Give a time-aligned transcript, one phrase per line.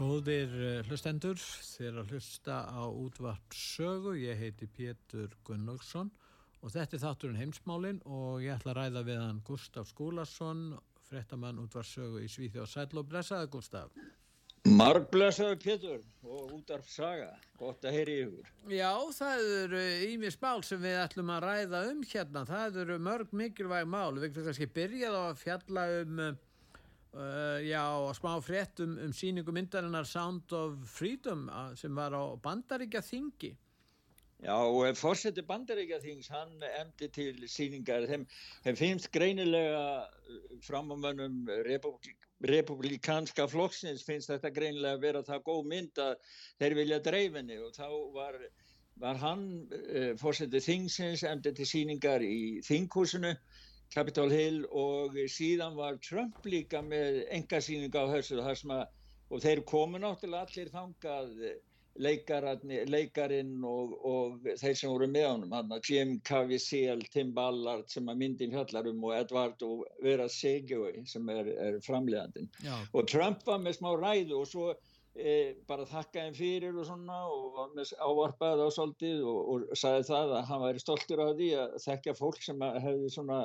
[0.00, 6.08] Góðir eh, hlustendur, þér að hlusta á útvart sögu, ég heiti Pétur Gunnlaugsson
[6.64, 10.64] og þetta er þátturinn heimsmálinn og ég ætla að ræða við hann Gustaf Skúlason,
[11.04, 12.96] frettamann útvart sögu í Svíþjóð.
[12.96, 13.92] Og blessaði Gustaf.
[14.72, 18.52] Margblessaður Pétur og útarf saga, gott að heyri ykkur.
[18.72, 23.36] Já, það eru ímis mál sem við ætlum að ræða um hérna, það eru mörg
[23.36, 26.30] mikilvæg mál, við kannski byrjað á að fjalla um
[27.10, 27.82] Uh, já,
[28.14, 33.50] smá frétt um, um síningu myndarinnar Sound of Freedom sem var á Bandaríkja þingi
[34.40, 34.54] Já,
[34.94, 38.28] fórseti Bandaríkja þings hann emdi til síningar þeim,
[38.62, 40.06] þeim finnst greinilega
[40.64, 46.14] framamönnum republik, republikanska flokksins finnst þetta greinilega að vera það góð mynd að
[46.62, 48.38] þeir vilja dreifinni og þá var,
[49.02, 53.34] var hann uh, fórseti þingsins emdi til síningar í þinghúsinu
[53.94, 58.84] Capitol Hill og síðan var Trump líka með engasýning á að,
[59.30, 61.32] og þeir komu náttúrulega allir þangað
[61.98, 68.54] leikarinn og, og þeir sem voru með honum Jim Caviezel, Tim Ballard sem að myndin
[68.54, 69.72] fjallar um og Eduardo
[70.04, 72.48] Vera Segjói sem er, er framlegandin
[72.94, 74.68] og Trump var með smá ræðu og svo
[75.18, 80.38] e, bara þakka henn fyrir og svona og ávarpaði á svolítið og, og sagði það
[80.38, 83.42] að hann væri stoltur af því að þekkja fólk sem hefði svona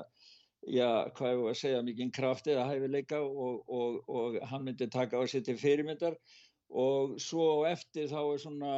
[0.67, 4.89] já, hvað er það að segja, mikinn kraft eða hæfileika og, og, og hann myndi
[4.91, 6.17] taka á sér til fyrirmyndar
[6.75, 8.73] og svo eftir þá er svona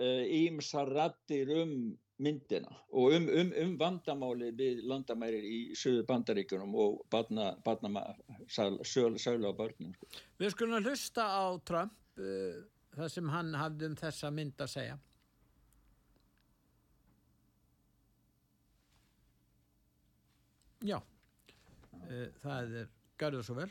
[0.00, 1.74] ímsar uh, rattir um
[2.22, 7.00] myndina og um, um, um vandamáli við landamærir í söðu bandaríkunum og
[8.48, 9.94] sölu á börnum.
[10.38, 12.62] Við skulum að hlusta á Trump, uh,
[12.94, 14.98] það sem hann hafði um þessa mynd að segja.
[20.84, 23.68] Já, uh, það er, garður svo vel.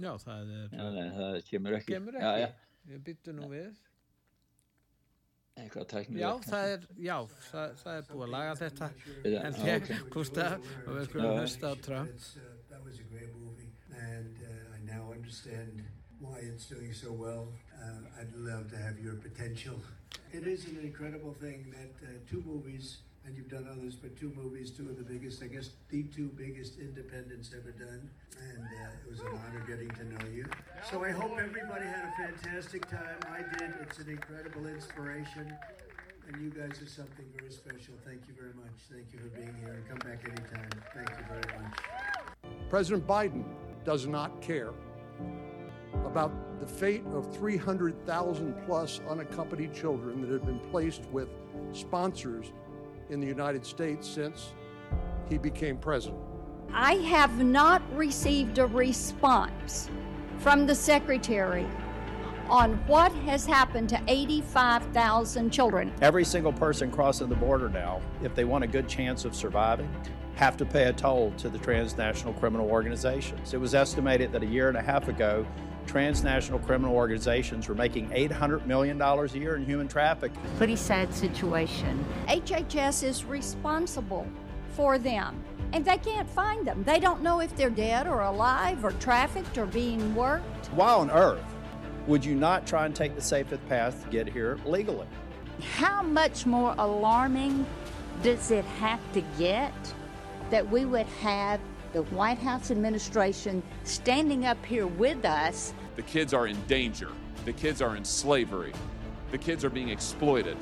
[0.00, 0.66] Já, það er...
[0.70, 1.94] Já, nei, það kemur ekki.
[1.96, 2.82] Kemur ekki, já, já.
[2.90, 3.80] við byttum nú við.
[5.60, 6.20] Eitthvað tæknir.
[6.22, 7.16] Já, það er, já,
[7.50, 8.90] það, það er búið að laga þetta.
[9.32, 9.98] En okay.
[10.14, 12.28] Gustaf, og við skulum hlusta á Trump.
[12.70, 13.68] That was a great movie
[14.00, 15.82] and uh, I now understand
[16.20, 17.48] why it's doing so well.
[17.74, 19.76] Uh, I'd love to have your potential.
[20.32, 24.32] It is an incredible thing that uh, two movies and you've done others, but two
[24.36, 28.08] movies, two of the biggest, I guess the two biggest independents ever done.
[28.40, 30.46] And uh, it was an honor getting to know you.
[30.90, 33.18] So I hope everybody had a fantastic time.
[33.30, 33.74] I did.
[33.82, 35.52] It's an incredible inspiration.
[36.28, 37.94] And you guys are something very special.
[38.04, 38.72] Thank you very much.
[38.90, 39.74] Thank you for being here.
[39.74, 40.70] And come back anytime.
[40.94, 41.78] Thank you very much.
[42.70, 43.44] President Biden
[43.84, 44.70] does not care
[46.04, 51.28] about the fate of 300,000 plus unaccompanied children that have been placed with
[51.72, 52.52] sponsors
[53.10, 54.52] in the United States since
[55.28, 56.20] he became president.
[56.72, 59.90] I have not received a response
[60.38, 61.66] from the Secretary
[62.48, 65.92] on what has happened to 85,000 children.
[66.00, 69.88] Every single person crossing the border now, if they want a good chance of surviving,
[70.34, 73.52] have to pay a toll to the transnational criminal organizations.
[73.52, 75.46] It was estimated that a year and a half ago,
[75.86, 80.40] transnational criminal organizations were making $800 million a year in human trafficking.
[80.56, 82.04] Pretty sad situation.
[82.28, 84.26] HHS is responsible
[84.72, 85.42] for them,
[85.72, 86.82] and they can't find them.
[86.84, 90.66] They don't know if they're dead or alive or trafficked or being worked.
[90.68, 91.44] Why on earth
[92.06, 95.06] would you not try and take the safest path to get here legally?
[95.76, 97.66] How much more alarming
[98.22, 99.72] does it have to get
[100.50, 101.60] that we would have
[101.92, 105.74] the White House administration standing up here with us.
[105.96, 107.08] The kids are in danger.
[107.44, 108.72] The kids are in slavery.
[109.30, 110.56] The kids are being exploited.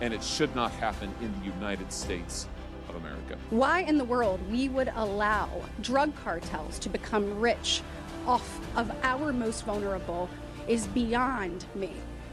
[0.00, 2.48] And it should not happen in the United States
[2.88, 3.36] of America.
[3.50, 5.48] Why in the world we would allow
[5.82, 7.82] drug cartels to become rich
[8.26, 10.28] off of our most vulnerable
[10.66, 11.92] is beyond me.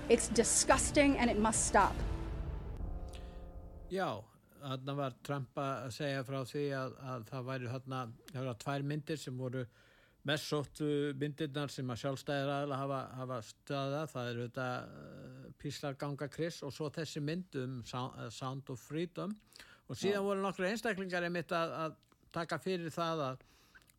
[0.10, 1.96] It's disgusting and it must stop.
[3.92, 4.24] Já,
[4.66, 8.00] þarna var Trump að segja frá því að, að það væri þarna,
[8.32, 9.66] það var tvær myndir sem voru
[10.26, 10.88] mest sóttu
[11.22, 16.74] myndirnar sem að sjálfstæðir aðla hafa, hafa stöða, það eru þetta uh, Píslarganga Chris og
[16.74, 19.36] svo þessi mynd um Sound, Sound of Freedom.
[19.86, 20.26] Og síðan Já.
[20.26, 22.00] voru nokkru einstaklingar einmitt að, að
[22.34, 23.46] taka fyrir það að,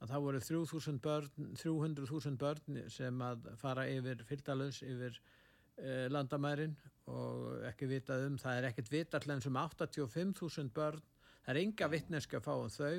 [0.00, 6.74] að það voru 300.000 börn, 300.000 börn sem að fara yfir fylgdalus yfir uh, landamærin
[7.12, 11.04] og ekki vitað um, það er ekkert vitallega eins um 85.000 börn,
[11.44, 12.94] það er enga vittneska að fá um þau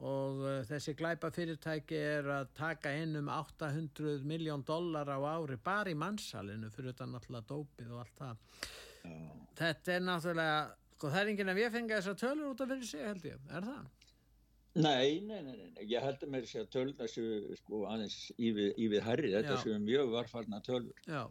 [0.00, 5.58] og uh, þessi glæpa fyrirtæki er að taka inn um 800 miljón dólar á ári
[5.60, 8.68] bara í mannsalinu fyrir þetta náttúrulega dópið og allt það.
[9.10, 9.34] Oh.
[9.60, 10.60] Þetta er náttúrulega,
[10.94, 13.42] sko það er enginn að við fengja þessar tölur út af fyrir sig held ég,
[13.50, 13.88] er það?
[14.80, 18.72] Nei, nei, nei, nei, ég held að mér sé að tölur þessu sko aðeins yfir,
[18.78, 20.96] yfir herri, þetta séu mjög varfarna tölur.
[21.04, 21.26] Já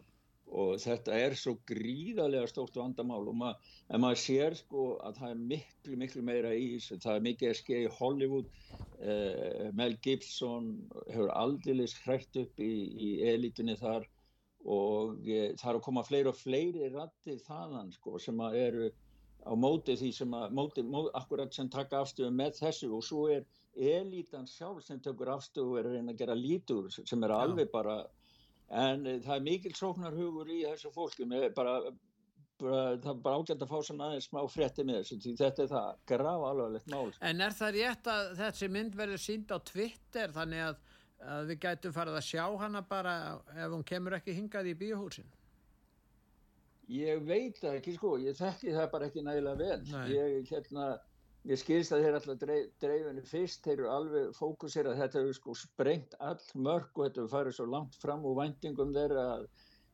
[0.50, 3.68] og þetta er svo gríðarlega stórt vandamál og mað,
[4.02, 7.58] maður sér sko að það er miklu miklu meira í þessu, það er mikið að
[7.60, 8.48] skilja í Hollywood.
[9.00, 10.72] Eh, Mel Gibson
[11.06, 12.72] hefur aldeilis hrætt upp í,
[13.06, 14.08] í elitunni þar
[14.66, 18.90] og eh, það er að koma fleiri og fleiri rættir þaðan sko sem að eru
[19.46, 22.90] á móti því sem að móti, móti, akkurat sem taka afstöðu með þessu.
[22.96, 23.46] Og svo er
[23.78, 27.70] elitan sjálf sem tökur afstöðu og er að reyna að gera lítur sem er alveg
[27.72, 28.02] bara
[28.70, 31.74] en eh, það er mikil sóknarhugur í þessu fólkum bara,
[32.60, 35.64] bara, það er bara ágænt að fá svona aðeins smá frétti með þessu því þetta
[35.64, 37.10] er það graf alvarlegt mál.
[37.30, 40.80] En er það rétt að þessi mynd verður sínd á Twitter þannig að,
[41.34, 43.18] að við gætum farið að sjá hana bara
[43.56, 45.36] ef hún kemur ekki hingað í bíóhúsin?
[46.90, 49.82] Ég veit ekki sko, ég þekki það bara ekki nægilega vel.
[49.92, 50.06] Nei.
[50.10, 50.88] ég hérna
[51.48, 52.40] Ég skilst að þeir alltaf
[52.82, 57.22] dreifinu fyrst, þeir eru alveg fókusir að þetta hefur sko sprengt all mörg og þetta
[57.22, 59.46] hefur farið svo langt fram úr vendingum þeirra að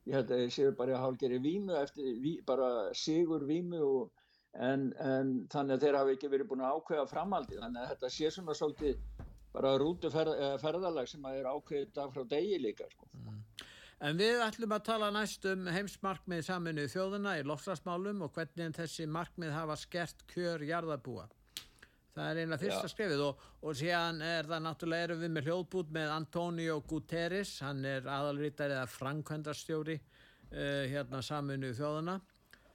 [0.09, 4.25] ég held að þeir séu bara hálgeri vímu eftir ví, bara sigur vímu og,
[4.59, 8.11] en, en þannig að þeir hafi ekki verið búin að ákveða framaldi þannig að þetta
[8.17, 8.99] sé svona svolítið
[9.55, 13.07] bara rútu ferð, ferðalag sem að er ákveðið dag frá degi líka sko.
[13.15, 13.39] Mm.
[14.07, 19.07] En við ætlum að tala næst um heimsmarkmið saminu þjóðuna í lofslagsmálum og hvernig þessi
[19.09, 21.25] markmið hafa skert kjör jarðabúa
[22.17, 22.93] það er einlega fyrsta Já.
[22.93, 27.53] skrifið og, og síðan er það náttúrulega erum við með hljóðbút með Antonio Guterres.
[27.65, 32.19] Hann er aðalrítari eða framkvæmdarstjóri uh, hérna saminu þjóðana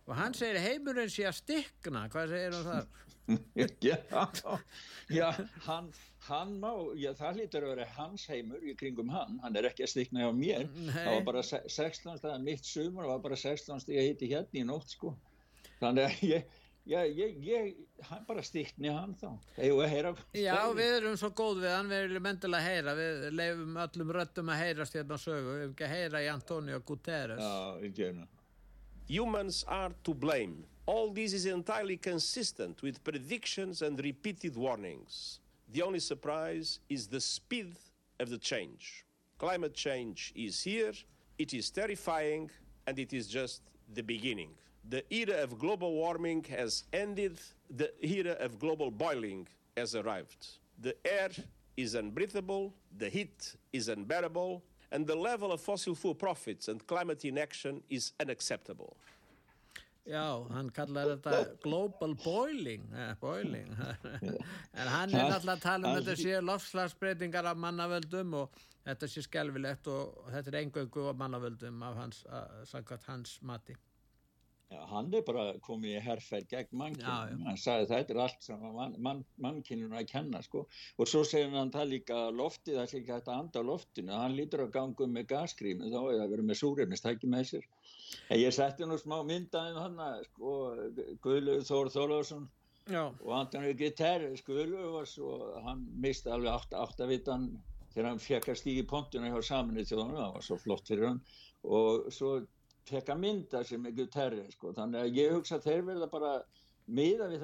[0.03, 2.09] og hann segir heimurinn sé að stikna.
[2.13, 3.03] Hvað segir hann þar?
[3.87, 3.97] já,
[5.09, 5.29] já
[5.67, 5.93] hann,
[6.27, 9.87] hann má, já það hlýtur að vera hans heimur í kringum hann, hann er ekki
[9.87, 10.91] að stikna hjá mér, Nei.
[10.97, 14.63] það var bara 16 stað mitt sumur, það var bara 16 stað ég heiti hérna
[14.63, 15.15] í nótt sko.
[15.79, 17.77] Þannig að ég Já, ég, ég,
[18.09, 19.29] hann bara stikni hann þá.
[19.55, 22.95] Eða heyra Já, við erum svo góð við hann, við viljum endilega heyra.
[22.99, 26.81] Við leifum öllum röttum að heyrast hérna á sögu, við viljum ekki heyra í Antonio
[26.83, 27.43] Guterres.
[27.43, 28.27] Já, ég gerna
[29.07, 30.65] Humans are to blame.
[30.87, 35.39] All this is entirely consistent with predictions and repeated warnings.
[35.73, 37.77] The only surprise is the speed
[38.19, 39.05] of the change.
[39.39, 40.93] Climate change is here,
[41.39, 42.51] it is terrifying
[42.87, 43.63] and it is just
[43.95, 44.51] the beginning
[44.89, 47.41] The era of global warming has ended,
[47.71, 49.47] the era of global boiling
[49.77, 50.47] has arrived.
[50.81, 51.31] The air
[51.77, 57.25] is unbreathable, the heat is unbearable, and the level of fossil fuel profits and climate
[57.25, 58.97] inaction is unacceptable.
[60.03, 63.69] Já, hann kallar þetta global boiling, eh, boiling.
[64.75, 69.23] en hann er alltaf að tala um þetta sé lofslagsbreytingar af mannavöldum og þetta sé
[69.23, 73.79] skelvilegt og þetta er engöngu af mannavöldum af hans, uh, hans mati.
[74.73, 78.63] Já, hann er bara komið í herrferð gegn mannkynum, hann sagði þetta er allt sem
[78.77, 80.63] mann, mann, mannkynum að kenna sko.
[80.97, 84.15] Og svo segir hann það líka loftið, það sé ekki hægt að anda á loftinu,
[84.17, 87.45] hann lítur að ganga um með gasgrími þá er það að vera með súrefnistæki með
[87.51, 87.67] sér.
[88.31, 90.01] En ég setti nú smá myndaðin hann
[90.31, 90.55] sko,
[91.27, 92.49] Guðlur Þór Þórlásson
[93.03, 97.51] og Antonio Guterres Guðlur og hann misti alveg átt, áttavitan
[97.93, 101.23] þegar hann fekk að stígi pontuna hjá saminu þjóðan, það var svo flott fyrir hann.
[101.63, 102.35] Og svo
[102.89, 104.73] fekk að mynda sem er Guterri sko.
[104.77, 106.35] þannig að ég hugsa að þeir verða bara
[106.91, 107.43] miða við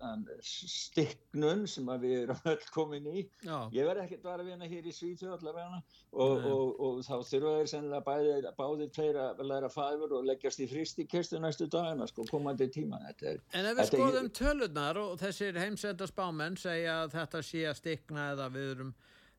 [0.00, 3.68] þannig stikknun sem við erum öll komin í Já.
[3.72, 7.14] ég verð ekkert að vera að vinna hér í Svíþjóð allavega og, og, og þá
[7.30, 12.08] þurfa þeir sennilega bæðir, báðir tveir að læra fæður og leggjast í fristikistu næstu dagina
[12.10, 14.34] sko, komandi tíma er, En ef við skoðum ég...
[14.40, 18.96] tölunar og þessir heimsenda spámenn segja að þetta sé að stikna eða við erum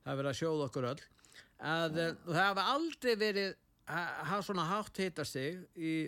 [0.07, 1.01] að vera að sjóða okkur öll
[1.63, 2.09] að ja.
[2.25, 5.57] það hafa aldrei verið hafa svona hátt hittastig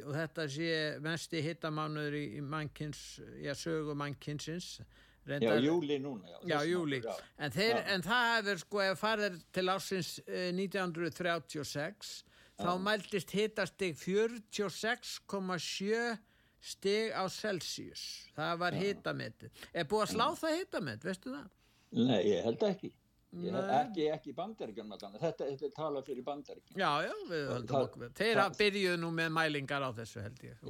[0.06, 3.02] og þetta sé mest í hittamánuður í, í mannkins,
[3.44, 4.80] já, sögu mannkinsins.
[5.26, 6.30] Reyndar, já, júli núna.
[6.30, 7.00] Já, já júli.
[7.02, 7.16] Já.
[7.42, 12.24] En, þeir, en það hefur sko, ef farið til ásins eh, 1936,
[12.62, 16.18] þá mæltist hittastig 46,7
[16.66, 18.30] stig á Celsius.
[18.38, 19.50] Það var hittametið.
[19.74, 21.50] Er búið að slá það hittament, veistu það?
[21.96, 22.90] Nei, ég held ekki.
[23.36, 29.02] Ekki, ekki bandaríkjum þetta er talað fyrir bandaríkjum Já, já, við höldum okkur Þeir byrjuðu
[29.02, 30.62] nú með mælingar á þessu held ég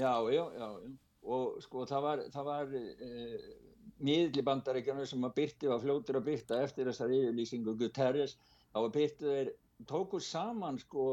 [0.00, 0.68] Já, já, já
[1.24, 3.44] og sko það var, það var eh,
[4.04, 8.36] miðli bandaríkjum sem að byrti var fljótur að byrta eftir þessar yfirlýsingu Guterres.
[8.74, 9.52] Þá byrtu þeir
[9.90, 11.04] tóku saman sko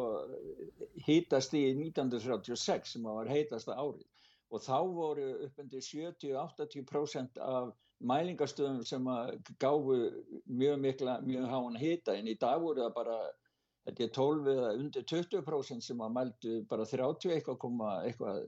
[1.07, 4.07] hítast í 1936 sem var heitasta árið.
[4.51, 7.71] Og þá voru uppendur 70-80% af
[8.07, 9.05] mælingastöðum sem
[9.61, 9.99] gáfu
[10.45, 12.17] mjög mikla, mjög háan hita.
[12.17, 13.19] En í dag voru það bara
[13.87, 18.41] þetta er 12 eða undir 20% sem að mældu bara 30 eitthvað, eitthvað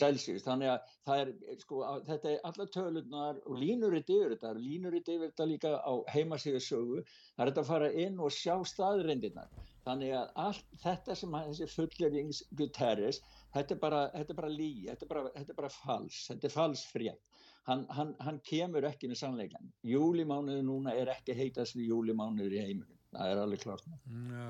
[0.00, 0.44] Celsius.
[0.46, 4.54] Þannig að það er, sko, þetta er alla tölunar og línuritt yfir þetta.
[4.60, 9.52] Línuritt yfir þetta líka á heimasíðusögu það er þetta að fara inn og sjá staðrindinnar
[9.88, 13.20] þannig að allt þetta sem þessi fullgerings Guterres
[13.54, 14.00] þetta er bara,
[14.40, 17.37] bara lí, þetta er bara, bara fals, þetta er falsfrétt
[17.68, 22.62] hann, hann, hann kemur ekki með sannleikan júlimánuður núna er ekki heitast við júlimánuður í
[22.64, 22.94] heiminum.
[23.08, 24.48] Það er alveg klart Já.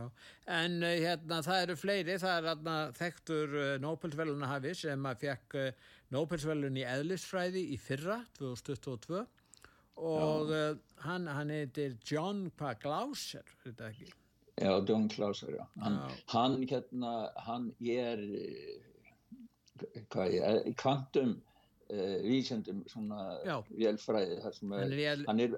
[0.51, 2.17] en uh, hérna það eru fleiri.
[2.19, 7.79] Það er hérna þekktur uh, Nobelsvæluna hafi sem að fekk uh, Nobelsvælun í eðlisfræði í
[7.83, 9.25] fyrra 2022
[9.99, 10.51] og
[11.03, 14.13] hann, hann heitir John Glauser þetta ekki?
[14.59, 15.65] Já, John Glauser, já.
[15.83, 16.21] Hann, já.
[16.35, 17.15] hann hérna,
[17.47, 18.23] hann er
[20.15, 21.35] hvað ég, kvantum
[21.93, 23.25] uh, vísendum svona
[23.71, 25.57] vélfræði er, hann er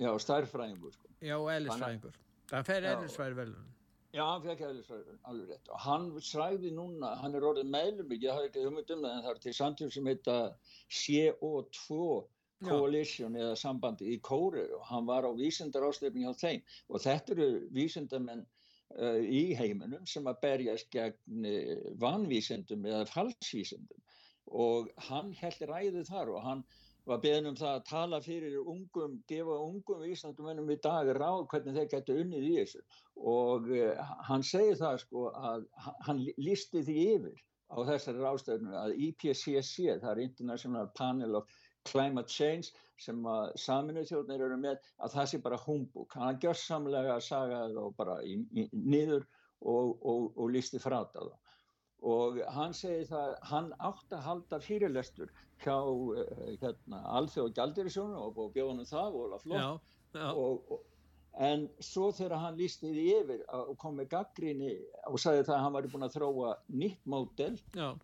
[0.00, 1.14] já, starffræðingur sko.
[1.20, 2.18] já, eðlisfræðingur.
[2.50, 3.72] Það fer eðlisfræði velun
[4.14, 5.72] já, hann fekk eðlisfræði velun, alveg rétt.
[5.74, 9.26] Og hann sræði núna, hann er orðið meðlum ég hafa ekki hugmynd um það en
[9.26, 10.38] það er til samtíð sem heita
[11.02, 12.00] CO2
[12.64, 16.62] coalition eða sambandi í Kóru og hann var á vísendar ástefning á þeim.
[16.88, 24.00] Og þetta eru vísendamenn uh, í heiminum sem að berjast gegn uh, vanvísendum eða falsvísendum
[24.50, 26.64] og hann held ræðið þar og hann
[27.08, 31.76] var beðin um það að tala fyrir ungum, gefa ungum vísnandumennum í dag ráð hvernig
[31.76, 32.80] þeir getur unnið í þessu.
[33.32, 35.66] Og uh, hann segir það sko að
[36.06, 42.32] hann listi því yfir á þessari ráðstöðinu að IPCC, það er International Panel of Climate
[42.32, 42.72] Change
[43.04, 47.24] sem að saminuð þjóðnir eru með að það sé bara humbúk, hann gjör samlega að
[47.26, 49.26] saga það og bara í, í, niður
[49.60, 51.34] og, og, og listi frát á það
[52.04, 55.30] og hann segir það, hann átt að halda fyrirlestur
[55.64, 56.18] hjá uh,
[56.60, 59.62] hérna, Alþjóð Gjaldirisjónu og, og bjóðunum það og flott.
[59.62, 60.26] Já, já.
[60.32, 60.82] Og, og,
[61.44, 64.76] en svo þegar hann lísti því yfir og kom með gaggríni
[65.08, 67.56] og sagði það að hann var búin að þróa nýtt mótel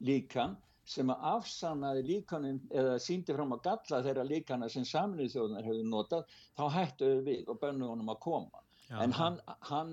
[0.02, 0.56] líkan
[0.90, 5.86] sem að afsannaði líkanin eða síndi fram að galla þeirra líkana sem samlið þjóðunar hefur
[5.92, 8.64] notað þá hættuðu við og bönnu honum að koma.
[8.88, 9.38] Já, en hann,
[9.68, 9.92] hann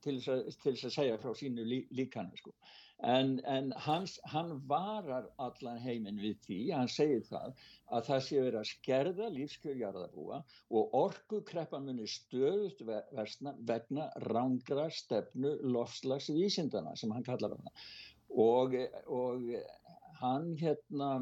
[0.00, 2.54] til þess að segja frá sínu lí, líkanu sko
[3.02, 7.54] En, en hans, hann varar allan heiminn við því, hann segir það
[7.96, 10.40] að það sé verið að skerða lífskjörjarðarbúa
[10.76, 17.86] og orkukreppan munir stöðust versna vegna rángra stefnu lofslagsvísindana sem hann kallar það.
[18.36, 18.76] Og,
[19.08, 19.48] og
[20.20, 21.14] hann hérna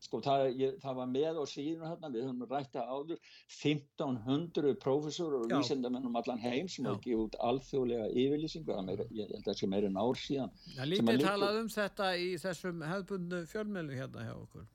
[0.00, 3.18] sko það, ég, það var með á síðan hérna, við höfum rætta áður
[3.56, 9.42] 1500 profesor og vísendamennum allan heim sem hafa gefið út alþjóðlega yfirlýsingu, meira, ég held
[9.42, 10.56] að það sé meira en ár síðan.
[10.78, 14.66] Það lítið talað um þetta í þessum hefðbundu fjölmjölu hérna hjá okkur.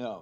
[0.00, 0.14] Já,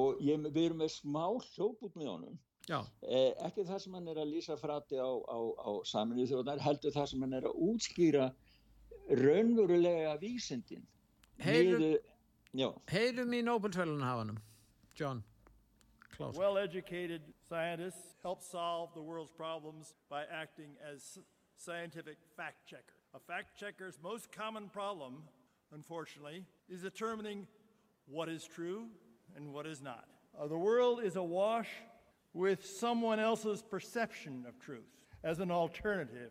[0.00, 2.40] og ég, við erum með smá hljóput með honum
[2.72, 6.94] eh, ekki það sem hann er að lýsa frati á, á, á saminuð þjóðnar, heldur
[6.94, 8.30] það sem hann er að útskýra
[9.20, 10.86] raunverulega vísendin
[11.44, 11.98] Heilu
[12.54, 14.36] Heyrum í Nobel-tvelunahafanum,
[14.94, 15.24] John
[16.16, 16.36] Klaus.
[16.36, 21.18] Well-educated scientists help solve the world's problems by acting as
[21.56, 22.94] scientific fact checker.
[23.14, 25.24] A fact checker's most common problem,
[25.72, 27.48] unfortunately, is determining
[28.06, 28.86] what is true
[29.34, 30.04] and what is not.
[30.38, 31.68] Uh, the world is awash
[32.34, 34.94] with someone else's perception of truth
[35.24, 36.30] as an alternative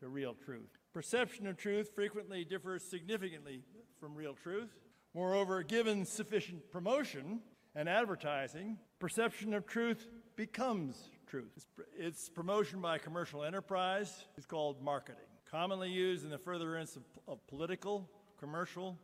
[0.00, 0.68] to real truth.
[0.92, 3.62] Perception of truth frequently differs significantly
[3.98, 4.70] from real truth.
[5.14, 7.40] Moreover, given sufficient promotion
[7.74, 11.52] and advertising, perception of truth becomes truth.
[11.56, 11.66] Its,
[11.98, 17.46] its promotion by commercial enterprise is called marketing, commonly used in the furtherance of, of
[17.46, 18.98] political, commercial,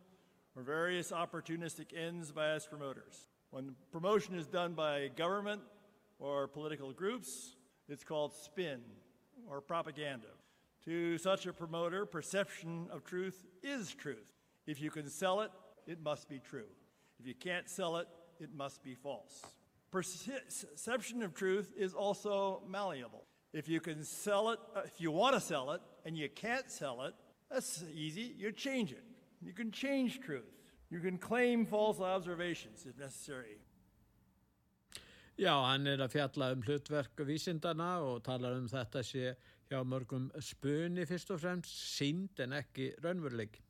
[0.57, 3.29] or various opportunistic ends by its promoters.
[3.50, 5.62] When promotion is done by government
[6.19, 7.55] or political groups,
[7.88, 8.81] it's called spin
[9.49, 10.27] or propaganda.
[10.85, 14.33] To such a promoter, perception of truth is truth.
[14.67, 15.50] If you can sell it,
[15.88, 16.71] it must be true.
[17.18, 18.07] If you can't sell it,
[18.38, 19.42] it must be false.
[19.90, 23.25] Perception of truth is also malleable.
[23.52, 26.71] If you can sell it, uh, if you want to sell it and you can't
[26.71, 27.14] sell it,
[27.50, 28.35] that's easy.
[28.37, 29.02] You change it.
[29.40, 30.52] You can change truth.
[30.90, 33.57] You can claim false observations if necessary.
[35.38, 39.37] Já, hann er að fjalla um hlutverk vísindana og talar um þetta sé
[39.71, 43.61] hjá mörgum spunni fyrst og fremst sínd en ekki raunveruleik.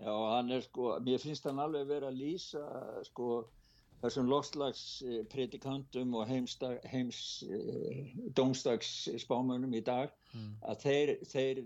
[0.00, 2.62] Já, hann er sko, mér finnst hann alveg verið að lýsa
[3.04, 3.30] sko
[4.00, 6.56] þessum lofslagspredikantum og heims,
[6.88, 7.20] heims
[8.38, 10.54] dómstagsspámanum í dag mm.
[10.72, 11.60] að þeir, þeir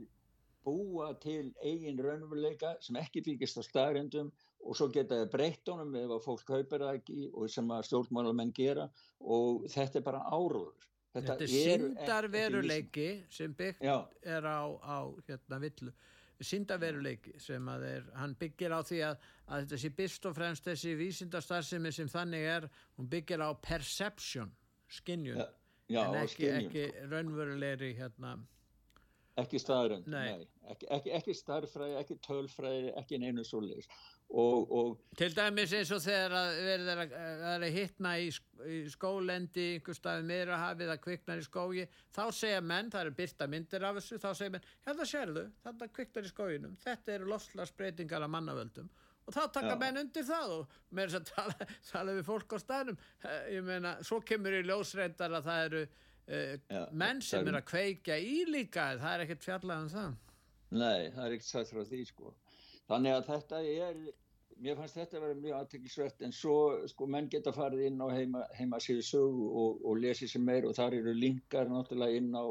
[0.65, 4.33] búa til eigin raunveruleika sem ekki fylgist á staðrindum
[4.65, 7.87] og svo geta það breytt honum ef að fólk kaupir það ekki og sem að
[7.91, 8.89] stjórnmálamenn gera
[9.21, 10.89] og þetta er bara áróður.
[11.15, 14.01] Þetta, þetta er síndarveruleiki sem byggt Já.
[14.27, 14.99] er á, á
[15.29, 15.93] hérna villu.
[16.41, 20.71] Síndarveruleiki sem að er, hann byggir á því að, að þetta sé byrst og fremst
[20.71, 22.67] þessi vísindarstarfsemi sem þannig er,
[22.99, 24.51] hún byggir á perception,
[24.91, 25.45] skinnjun,
[25.93, 26.09] ja.
[26.09, 28.37] en ekki, ekki raunverulegri hérna
[29.41, 30.49] ekki staðrönd, nei, nei.
[30.71, 33.89] Ekki, ekki, ekki starffræði, ekki tölfræði, ekki neinu svoleiðis
[34.43, 37.03] og, og til dæmis eins og þegar að verður
[37.53, 38.29] að hittna í,
[38.67, 43.17] í skólendi einhver staði meira hafið að kviknar í skógi þá segja menn, það eru
[43.21, 47.31] byrta myndir af þessu, þá segja menn, hérna sérðu þetta kviknar í skóginum, þetta eru
[47.33, 48.89] loslasbreytingar af mannavöldum.
[49.25, 49.81] Og þá taka Já.
[49.81, 52.99] menn undir það og með þess að tala, tala við fólk á staðnum.
[53.55, 55.87] Ég meina, svo kemur í ljósreindar að það eru
[56.25, 60.15] Uh, Já, menn sem er að kveika í líka það er ekkert fjallað um það.
[60.73, 62.31] Nei, það er ekkert sætt frá því sko.
[62.89, 63.99] Þannig að þetta er
[64.63, 66.57] mér fannst þetta að vera mjög aðteklisvert en svo
[66.91, 70.69] sko menn geta farið inn á heima, heima síðu sög og, og lesið sem meir
[70.69, 72.47] og þar eru linkar náttúrulega inn á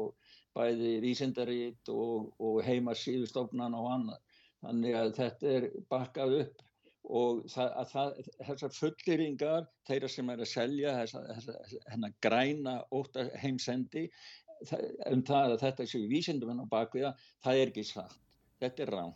[0.54, 4.38] bæði vísendarit og, og heima síðu stofnan og annað.
[4.64, 6.62] Þannig að þetta er bakkað upp
[7.04, 10.94] og þessar fulleringar þeirra sem er að selja
[11.90, 14.06] hennar græna óta heimsendi
[15.10, 17.12] um það að þetta séu vísindumenn á bakviða,
[17.44, 18.16] það er ekki satt.
[18.62, 19.12] Þetta er rán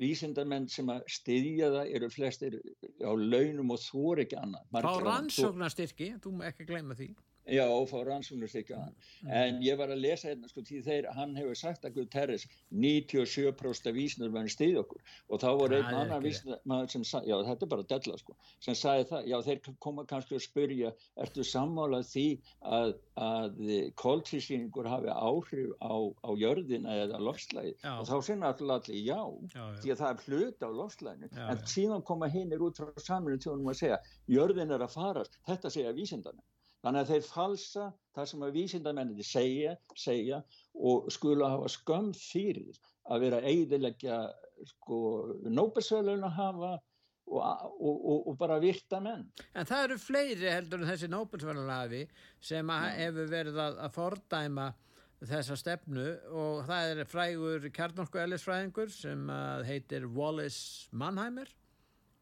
[0.00, 2.58] vísindamenn sem að styðja það eru flestir
[3.00, 4.68] á launum og þú er ekki annað.
[4.76, 7.08] Fá rannsóknarstyrki, þú má ekki glemja því
[7.46, 8.94] Já, og fá rannsóknarstyrkja hann.
[9.22, 9.30] Mm.
[9.40, 13.90] En ég var að lesa hérna, sko, því þeir, hann hefur sagt að Guterres 97%
[13.90, 15.04] af vísnur verður stið okkur.
[15.30, 16.58] Og þá voru einn annar vísnur
[16.90, 18.34] sem já þetta er bara della sko,
[18.66, 20.90] sem sagði það, já þeir koma kannski að spurja,
[21.22, 22.26] ertu sammálað því
[22.72, 22.96] að,
[23.28, 23.62] að
[24.02, 25.94] kóltísýningur hafi áhrif á,
[26.26, 29.22] á jörðina eða lofslægi og þá sinna alltaf allir já,
[29.54, 33.06] já, já, því að það er hlut á lofslæginu, en síðan koma hinnir út frá
[33.06, 36.42] saminu tjónum að segja, jörðin er að farast, þetta segja vísindarna.
[36.86, 40.36] Þannig að þeir falsa það sem að vísindamenninni segja, segja
[40.78, 42.76] og skula hafa skömm fyrir
[43.10, 44.18] að vera eidilegja
[44.70, 44.98] sko,
[45.50, 49.24] nóbelsvölun að hafa og, og, og, og bara virta menn.
[49.58, 52.04] En það eru fleiri heldur en þessi nóbelsvölun hafi
[52.52, 54.68] sem að hefur verið að, að fordæma
[55.26, 56.06] þessa stefnu
[56.38, 59.26] og það er frægur kjarnorku ellisfræðingur sem
[59.66, 61.50] heitir Wallace Mannheimer.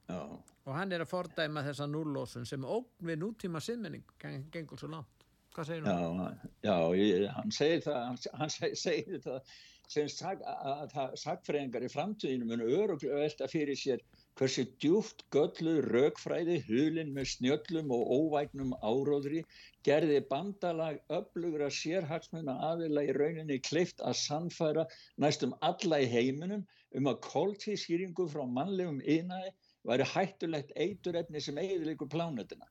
[0.09, 0.25] Já
[0.65, 4.05] og hann er að fordæma þessa núllósun sem ógn við nútíma siðmenning
[4.53, 6.35] gengur svo langt hvað segir hann?
[6.65, 9.55] Já, já ég, hann segir það hann, hann segir það
[9.93, 14.01] sem sag, að sagfræðingar í framtíðinu munu öruglega velta fyrir sér
[14.39, 19.45] hversu djúft göllu raukfræði hulinn með snjöllum og óvægnum áróðri
[19.87, 24.87] gerði bandalag öflugra sérhagsmuna aðila í rauninni kleift að sannfæra
[25.21, 26.65] næstum alla í heiminum
[26.99, 29.53] um að kóltíðskýringu frá mannlegum ynaði
[29.89, 32.69] væri hættulegt eiturefni sem eiginleikur plánutina.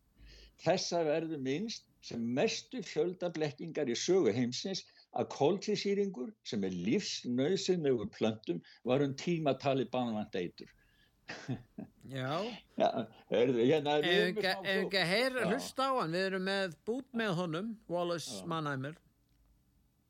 [0.63, 4.83] Þessa verður minnst sem mestu fjöldablekkingar í sögu heimsins
[5.17, 10.69] að kóltísýringur sem er lífsnauðsynlegur plöntum var um tímatali banvand eitur.
[12.09, 12.43] Já.
[12.77, 14.51] Hérna er fló.
[14.51, 18.47] Ef ekki að heyra hlust á hann, við erum með bút með honum, Wallace Já.
[18.51, 18.97] Mannheimer.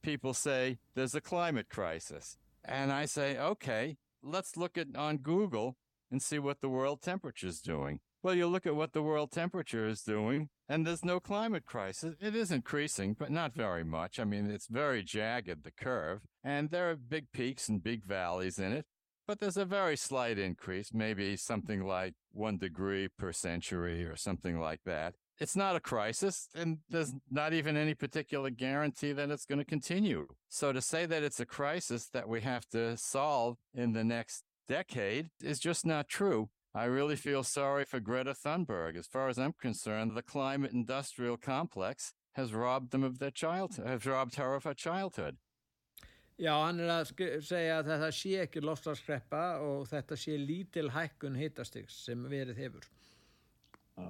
[0.01, 2.37] People say there's a climate crisis.
[2.65, 5.77] And I say, okay, let's look at on Google
[6.13, 7.99] and see what the world temperature is doing.
[8.21, 12.15] Well, you look at what the world temperature is doing, and there's no climate crisis.
[12.21, 14.19] It is increasing, but not very much.
[14.19, 18.60] I mean, it's very jagged, the curve, and there are big peaks and big valleys
[18.60, 18.86] in it,
[19.28, 24.60] but there's a very slight increase, maybe something like one degree per century or something
[24.60, 25.15] like that.
[25.39, 29.65] It's not a crisis, and there's not even any particular guarantee that it's going to
[29.65, 30.28] continue.
[30.47, 34.43] So to say that it's a crisis that we have to solve in the next
[34.67, 36.49] decade is just not true.
[36.76, 38.97] I really feel sorry for Greta Thunberg.
[38.97, 43.88] As far as I'm concerned, the climate industrial complex has robbed them of their childhood,
[43.88, 45.38] has robbed her of her childhood.
[46.41, 47.12] Já, hann er að
[47.45, 52.88] segja að þetta sé ekki lofslagskreppa og þetta sé lítil hækkun hittastiks sem verið hefur.
[53.93, 54.10] Já,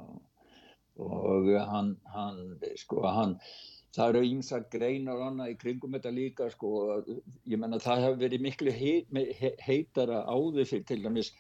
[1.03, 2.39] og hann, hann,
[2.79, 3.35] sko, hann,
[3.93, 7.01] það eru ímsa greinar og annað í kringum þetta líka, sko,
[7.49, 9.09] ég menna það hefur verið miklu heit,
[9.61, 11.33] heitara áður fyrir til dæmis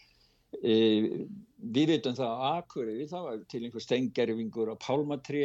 [0.61, 1.25] E,
[1.73, 5.43] við veitum það að Akureyri það var til einhver stengerfingur á Pálmatri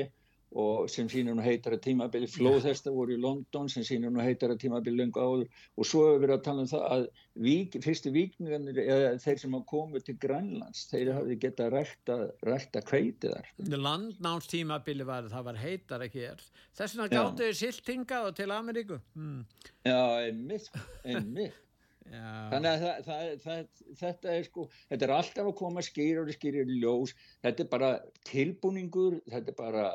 [0.56, 4.54] og sem sínur nú heitar að tímabili flóðhesta voru í London sem sínur nú heitar
[4.54, 5.60] að tímabili lengur áður.
[5.76, 7.04] Og svo hefur við að tala um það að
[7.48, 13.36] vík, fyrstu vikningarnir eða þeir sem komið til Grænlands þeir hafi getað rekta, rekta kveitið
[13.36, 13.52] þar.
[13.76, 16.42] Landnánstímabili var það var heitar ekki er
[16.78, 19.00] þess vegna gáttu þið siltingað til Ameríku.
[19.14, 19.40] Hmm.
[19.84, 20.70] Já, einmitt
[21.04, 21.64] einmitt.
[22.08, 26.32] Þannig að það, það, það, þetta er sko þetta er alltaf að koma skýr og
[26.34, 27.90] skýr í ljós, þetta er bara
[28.28, 29.86] tilbúningur, þetta er bara,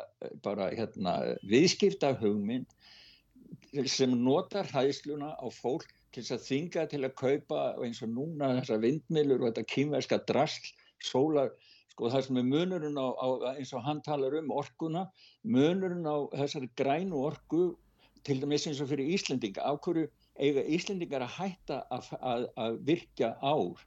[0.45, 1.15] bara hérna,
[1.49, 2.69] viðskipta hugmynd
[3.89, 8.83] sem notar hæðsluna á fólk til að þynga til að kaupa eins og núna þessar
[8.83, 10.73] vindmilur og þetta kýmverska drasl,
[11.03, 11.53] sólar
[11.93, 15.07] sko það sem er munurinn á, á eins og hann talar um orkuna
[15.45, 17.63] munurinn á þessari grænu orku
[18.23, 20.07] til dæmis eins og fyrir Íslendinga, af hverju
[20.39, 23.83] eiga Íslendingar að hætta að, að, að virkja ár,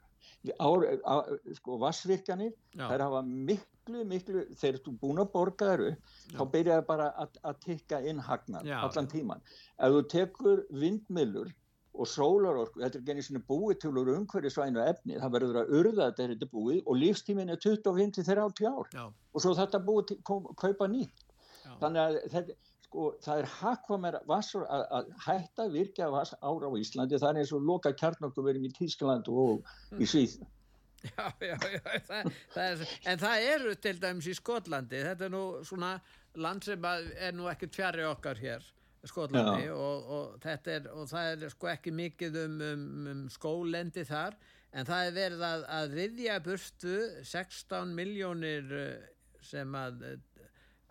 [0.62, 1.16] ár á,
[1.58, 6.86] sko vassvirkjanir þær hafa miklu miklu þegar þú búin að borga þér upp þá byrjaði
[6.88, 11.54] bara að, að tikka inn hagnar allan tíman ef þú tekur vindmilur
[11.96, 16.08] og sólarorku, þetta er genið svona búið til úr umhverjusvænu efni, það verður að urða
[16.10, 18.90] þetta er þetta búið og lífstímin er 25-30 ár.
[18.92, 19.04] Já.
[19.06, 21.24] og svo þetta búið til að kaupa nýtt.
[21.80, 22.58] Þannig að þetta
[22.96, 27.18] sko það er hakvamera að, að hætta virkja ára á Íslandi.
[27.20, 30.00] Það er eins og loka kjarnokkuverum í Tískland og mm.
[30.00, 30.38] í Svíð
[31.06, 35.02] Já, já, já það, það er, en það eru til dæmis í Skotlandi.
[35.04, 35.92] Þetta er nú svona
[36.40, 38.64] land sem er nú ekki tjari okkar hér
[39.06, 44.34] Skotlandi og, og, er, og það er sko ekki mikið um, um, um skólendi þar
[44.72, 49.06] en það er verið að, að riðja burstu 16 miljónir eh,
[49.46, 50.02] sem að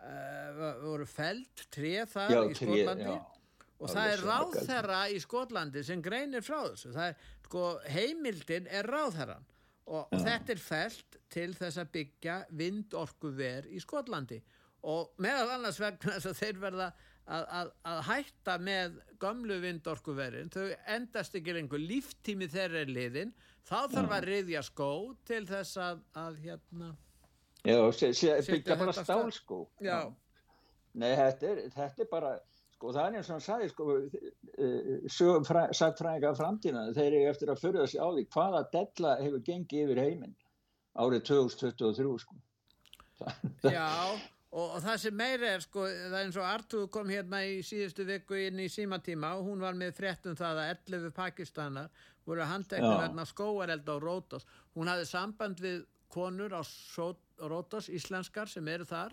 [0.06, 3.08] uh, voru feld treð þar já, í Skotlandi.
[3.10, 6.92] Tré, og það er ráðherra í Skotlandi sem greinir frá þessu.
[6.96, 9.44] Er, sko, heimildin er ráðherran
[9.86, 14.40] og, og þetta er felt til þess að byggja vindorkuver í Skotlandi.
[14.86, 16.88] Og meðal annars vegna þess að þeir verða
[17.26, 20.52] að, að, að hætta með gamlu vindorkuverin.
[20.54, 21.82] Þau endast ekki lengur.
[21.82, 23.34] Líftími þeirra er liðin
[23.66, 24.92] þá þarf að riðja skó
[25.26, 26.92] til þess að, að hérna
[27.66, 29.64] Já, sé, sé, byggja bara stálskó.
[29.82, 29.98] Já.
[30.96, 32.30] Nei, þetta er, þetta er bara,
[32.76, 33.86] sko það er eins og hann sagði, sko,
[34.62, 39.82] uh, sagfræðinga framtína, þeir eru eftir að förða sig á því hvaða della hefur gengið
[39.84, 40.36] yfir heiminn
[40.96, 42.38] árið 2023, sko.
[43.76, 43.90] Já,
[44.52, 47.58] og, og það sem meira er, sko, það er eins og Artur kom hérna í
[47.66, 51.90] síðustu viku inn í símatíma og hún var með fréttum það að 11 pakistanar
[52.26, 54.46] voru handeknir verna skóareld á Rótos.
[54.74, 55.84] Hún hafði samband við
[56.16, 56.62] konur á
[57.36, 59.12] Rótos, íslenskar sem eru þar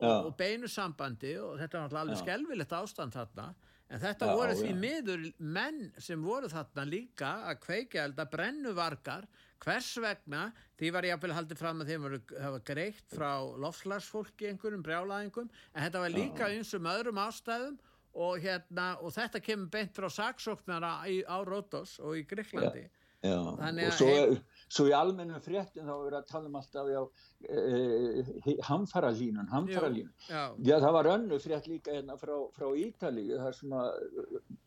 [0.00, 3.50] og, og beinu sambandi og þetta er náttúrulega alveg skelvilegt ástand þarna.
[3.90, 4.78] En þetta já, voru því já.
[4.84, 9.26] miður menn sem voru þarna líka að kveika elda brennuvarkar
[9.60, 10.44] hvers vegna,
[10.78, 13.32] því var ég að vilja haldið fram að þeim voru hafa greitt frá
[13.64, 17.76] lofslagsfólki einhverjum brjálaðingum en þetta var líka eins um öðrum ástæðum
[18.14, 22.86] og, hérna, og þetta kemur beint frá saksóknara á Rótos og í Greiklandi
[23.20, 24.38] Já, og svo, heim...
[24.70, 27.00] svo í almennum fréttin þá er verið að tala um alltaf já,
[27.50, 30.12] e, hamfaralínun, hamfaralínun.
[30.28, 30.42] Já.
[30.68, 33.88] já, það var önnu frétt líka hérna frá, frá Ítalíu þar sem að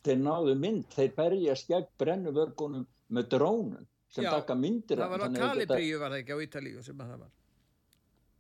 [0.08, 5.00] þeir náðu mynd, þeir berjast gegn brennuvörgunum með drónum sem taka myndir.
[5.00, 7.32] Það var á Kalibríu var það ekki á Ítalíu sem að það var.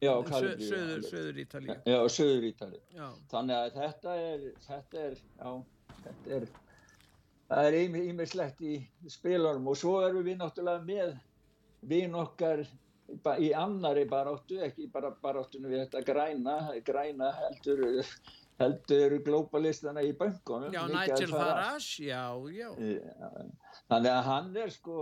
[0.04, 0.68] Já, Kalibríu.
[0.68, 1.78] Söður, söður Ítalíu.
[1.88, 2.84] Já, söður Ítalíu.
[3.32, 5.54] Þannig að þetta er, þetta er, já,
[6.04, 6.52] þetta er
[7.54, 8.80] það er ímislegt í
[9.12, 11.14] spilunum og svo erum við náttúrulega með
[11.90, 12.64] vinn okkar
[13.40, 17.84] í annari baráttu, ekki bara baráttunum við þetta græna, græna heldur,
[18.62, 20.74] heldur globalistana í böngunum.
[20.74, 22.24] Já, Nigel Farage, já,
[22.56, 22.70] já.
[23.92, 24.98] Þannig að hann er sko,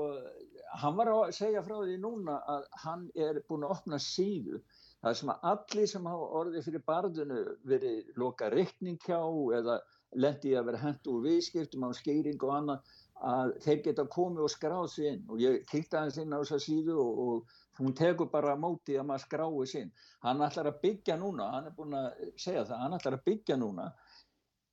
[0.81, 4.61] hann var að segja frá því núna að hann er búin að opna síðu.
[5.01, 7.39] Það sem að allir sem hafa orðið fyrir barðinu
[7.69, 9.17] verið loka reikning hjá
[9.57, 9.79] eða
[10.21, 12.91] lendi að vera hendt úr viðskiptum á skeiring og annað
[13.27, 16.59] að þeir geta komið og skráð sér inn og ég kýtti aðeins inn á þessa
[16.63, 19.93] síðu og, og hún tekur bara móti að maður skráði sér inn.
[20.25, 23.59] Hann ætlar að byggja núna, hann er búin að segja það, hann ætlar að byggja
[23.61, 23.87] núna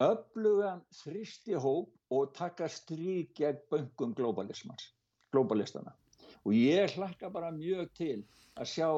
[0.09, 5.97] öflugan þristi hóp og taka strík gegn böngum globalistana
[6.45, 8.19] og ég hlakka bara mjög til
[8.59, 8.89] að sjá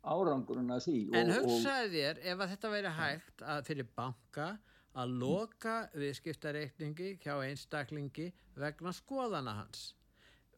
[0.00, 0.98] árangurinn að því.
[1.16, 4.50] En hugsaði þér ef að þetta væri hægt að fyrir banka
[4.98, 9.92] að loka viðskiptareikningi hjá einstaklingi vegna skoðana hans.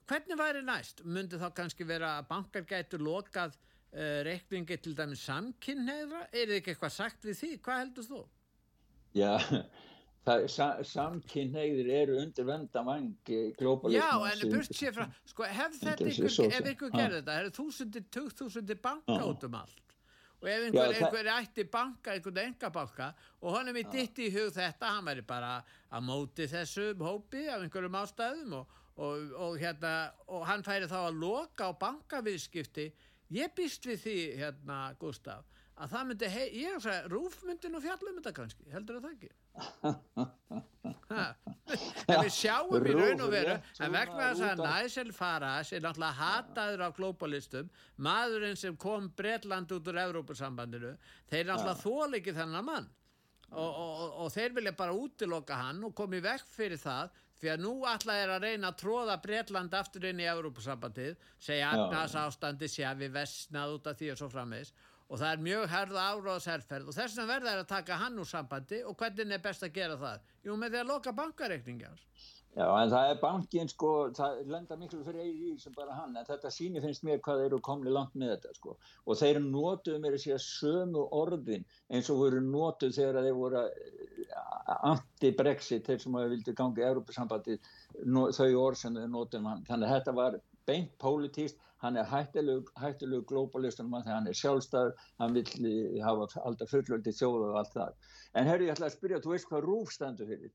[0.08, 1.04] Hvernig væri næst?
[1.04, 6.26] Mundi þá kannski vera að bankar gætu lokað uh, reikningi til dæmis samkynneira?
[6.32, 7.52] Er þið ekki eitthvað sagt við því?
[7.62, 8.22] Hvað heldur þú?
[9.12, 9.32] Já,
[10.26, 14.00] það, sa, samkynneigðir eru undir vendamangi globalism.
[14.00, 17.56] Já, en burt sér frá, sko, hef þetta ykkur, ef ykkur gerði þetta, það eru
[17.60, 19.91] þúsundir, tugþúsundir banka út um allt
[20.42, 24.50] og ef einhver, Já, einhver ætti banka, einhvern engabanka og honum er ditt í hug
[24.56, 25.54] þetta, hann væri bara
[25.92, 29.94] að móti þessu hópi af einhverjum ástæðum og, og, og, hérna,
[30.26, 32.90] og hann færi þá að loka á bankaviðskipti.
[33.32, 35.46] Ég býst við því, hérna, Gustaf
[35.82, 39.00] að það myndi, hei, ég er að segja rúf myndi nú fjallum þetta kannski, heldur
[39.02, 39.30] það ekki
[42.10, 46.18] en við sjáum í raun og veru en vegna þess að Næsel Farage er náttúrulega
[46.18, 50.94] hataður á globalistum maðurinn sem kom Breitland út úr Európusambandinu
[51.30, 52.90] þeir náttúrulega þól ekki þennan mann.
[53.52, 57.10] Og, og, og, þeir vilja bara útiloka hann og komi vekk fyrir það
[57.42, 61.72] fyrir að nú alltaf er að reyna að tróða Breitland aftur inn í Európusambandið segja
[61.74, 64.72] að ástandi sé að við vestnað út af því og svo framvegs
[65.12, 68.28] og það er mjög herða áráðsherrferð og þess vegna verða er að taka hann úr
[68.28, 68.78] sambandi.
[68.88, 70.30] Og hvernig er best að gera það?
[70.46, 72.06] Jú, með því að loka bankareikningi ás.
[72.52, 76.26] Já, en það er bankin sko, það lenda miklu fyrir eigi sem bara hann, en
[76.28, 78.74] þetta síni finnst mér hvað þeir eru komni langt með þetta sko.
[79.08, 83.64] Og þeir notuðu mér að segja sömu orðin eins og voru notuð þegar þeir voru
[84.90, 87.58] anti-Brexit, þeir sem hafa vildið gangið Európa-sambandi,
[88.36, 93.24] þau orð sem þeir notuðum hann, þannig að þetta var beint pólitíst hann er hættilegu
[93.26, 97.96] globalistunum þegar hann er sjálfstæður, hann vil hafa alltaf fullvöldi þjóðu og allt það.
[98.38, 100.52] En herru, ég ætla að spyrja, þú veist hvað rúf stendur fyrir?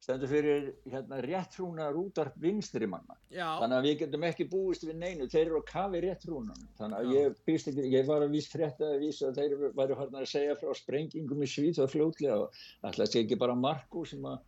[0.00, 3.18] Stendur fyrir hérna, réttrúnar útarp vinstri manna.
[3.28, 3.58] Já.
[3.60, 6.62] Þannig að við getum ekki búist við neinu, þeir eru að kafi réttrúnan.
[6.78, 10.30] Þannig að ég, ekki, ég var að víst frétta að vísa að þeir væri að
[10.32, 14.40] segja frá sprengingum í Svíð og fljótlega og alltaf sé ekki bara Marko sem að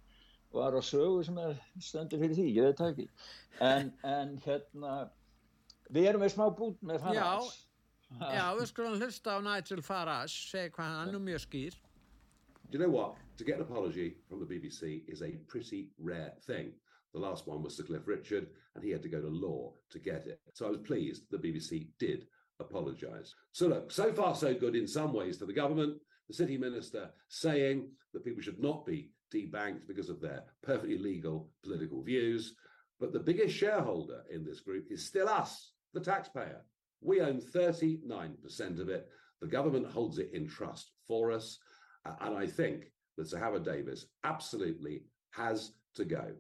[0.55, 1.41] var á sögu sem
[1.81, 3.09] stendur fyrir því, ég veit það ekki.
[3.61, 4.95] En, en hérna
[5.93, 7.49] Við erum með smá bút með Farage.
[8.17, 11.77] Já, já við skulum hlusta á Nigel Farage, segja hvað hann er mjög skýr.
[12.71, 13.19] Do you know what?
[13.37, 16.73] To get an apology from the BBC is a pretty rare thing.
[17.13, 19.99] The last one was Sir Cliff Richard, and he had to go to law to
[19.99, 20.41] get it.
[20.55, 22.27] So I was pleased the BBC did
[22.59, 23.35] apologise.
[23.53, 25.99] So look, so far so good in some ways to the government.
[26.29, 31.51] The city minister saying that people should not be debanked because of their perfectly legal
[31.63, 32.55] political views.
[33.01, 36.63] But the biggest shareholder in this group is still us, the taxpayer.
[37.01, 39.09] We own 39% of it.
[39.41, 41.59] The government holds it in trust for us.
[42.07, 46.33] Uh, and I think that Sir Howard Davis absolutely has to go.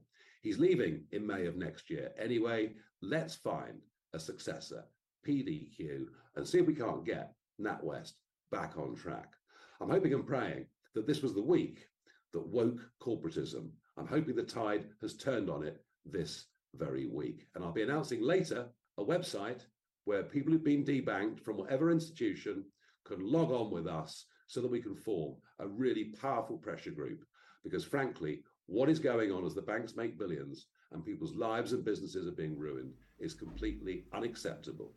[0.42, 2.10] He's leaving in May of next year.
[2.18, 3.80] Anyway, let's find
[4.12, 4.84] a successor,
[5.26, 8.12] PDQ, and see if we can't get NatWest
[8.50, 9.32] back on track.
[9.80, 11.86] I'm hoping and praying that this was the week
[12.32, 13.70] that woke corporatism.
[13.96, 17.46] I'm hoping the tide has turned on it this very week.
[17.54, 18.68] And I'll be announcing later
[18.98, 19.62] a website
[20.04, 22.64] where people who've been debanked from whatever institution
[23.04, 27.24] can log on with us so that we can form a really powerful pressure group.
[27.62, 31.84] Because frankly, what is going on as the banks make billions and people's lives and
[31.84, 34.94] businesses are being ruined is completely unacceptable.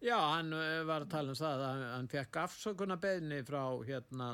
[0.00, 4.28] Já, hann eh, var að tala um það að hann fekk afsökunna beðni frá hérna,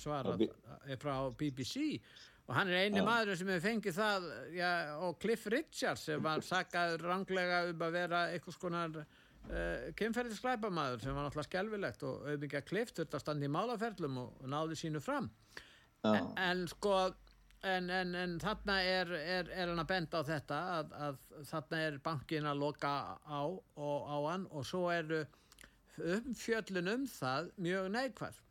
[0.00, 0.46] svarað,
[0.86, 2.00] eh, frá BBC
[2.46, 3.04] og hann er eini ja.
[3.06, 4.70] maður sem hefur fengið það já,
[5.02, 9.04] og Cliff Richards sem var sakað ranglega um að vera eitthvað skonar uh,
[9.50, 14.34] eh, kynferðisklæpamaður sem var náttúrulega skelvilegt og auðvitað Cliff þurfti að standa í málaferlum og,
[14.42, 15.30] og náði sínu fram
[16.04, 16.14] ja.
[16.14, 16.94] en, en sko
[17.66, 21.82] en, en, en þarna er, er, er hann að benda á þetta að, að þarna
[21.88, 22.94] er bankin að loka
[23.26, 25.24] á, og, á hann og svo eru
[25.96, 28.42] umfjöllin um það mjög neikvæð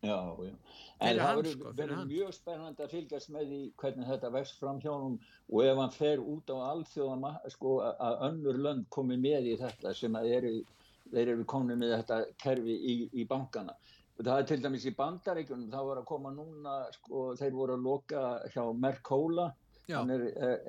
[0.00, 0.52] Já, já.
[1.00, 5.16] En það verður sko, mjög spennandi að fylgjast með því hvernig þetta vext fram hann
[5.20, 9.94] og ef hann fer út á alþjóðan sko, að önnur lönd komi með í þetta
[9.96, 10.52] sem eru,
[11.12, 13.76] þeir eru komið með þetta kerfi í, í bankana.
[14.20, 17.86] Það er til dæmis í bandaríkunum, það voru að koma núna, sko, þeir voru að
[17.88, 19.46] loka hjá Merkóla,
[19.88, 20.26] hann er,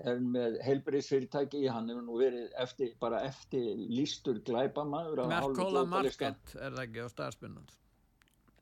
[0.08, 5.26] er með heilbriðsfyrirtæki, hann hefur nú verið eftir, bara eftir lístur glæpamaður.
[5.32, 7.81] Merkóla Market er það ekki á staðspunnans?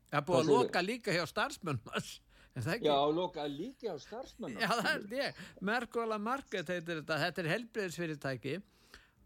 [0.10, 2.02] Það er búið að loka líka hjá starfsmönnum
[2.82, 5.42] Já, loka líka hjá starfsmönnum Já, það er ég.
[5.70, 8.56] Merkola Market heitir þetta, þetta er helbriðsfyrirtæki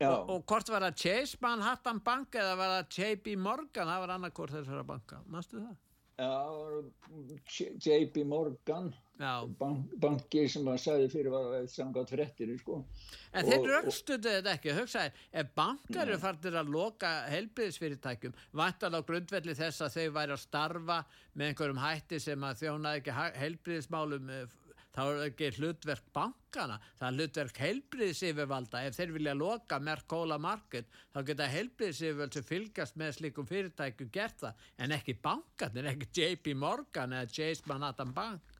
[0.03, 3.87] og, og hvort var það Chase Manhattan Bank eða var það JP Morgan?
[3.87, 5.75] Það var annarkort þessara banka, mannstu það?
[7.83, 8.93] JP Morgan
[9.59, 12.79] bank, banki sem að sagði fyrir að samgátt frettir sko.
[13.33, 14.73] En þeir röngstuðu þetta ekki.
[14.77, 20.35] Hugsaði, ef bankar eru farnir að loka helbriðisfyrirtækjum vantar á grundvelli þess að þeir væri
[20.35, 20.99] að starfa
[21.33, 24.33] með einhverjum hætti sem að þjónaði ekki helbriðismálum
[24.93, 30.89] þá er ekki hlutverk bankana það er hlutverk heilbriðsifirvalda ef þeir vilja loka Merkóla market
[31.13, 34.67] þá geta heilbriðsifirvald sem fylgast með slikum fyrirtæku gert það.
[34.77, 38.53] En ekki bankarnir, ekki JP Morgan eða Chase Manhattan Bank.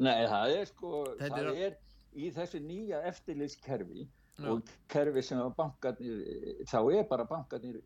[0.00, 1.78] Nei, það er sko það er, er
[2.18, 4.08] í þessu nýja eftirlýskerfi
[4.50, 7.80] og kerfi sem að bankarnir þá er bara bankarnir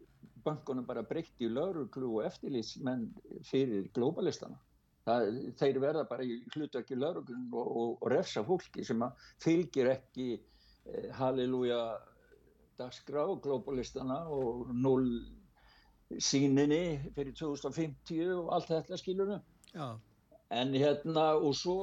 [0.45, 3.09] bankunum bara breytt í lauruglu og eftirlýsmenn
[3.49, 4.61] fyrir globalistana
[5.05, 5.27] Það,
[5.61, 9.03] þeir verða bara í hlutakki lauruglun og, og, og refsa fólki sem
[9.45, 11.81] fylgir ekki eh, halleluja
[12.79, 15.11] dagskrá globalistana og null
[16.21, 19.37] síninni fyrir 2050 og allt þetta skilur
[20.55, 21.77] en hérna og svo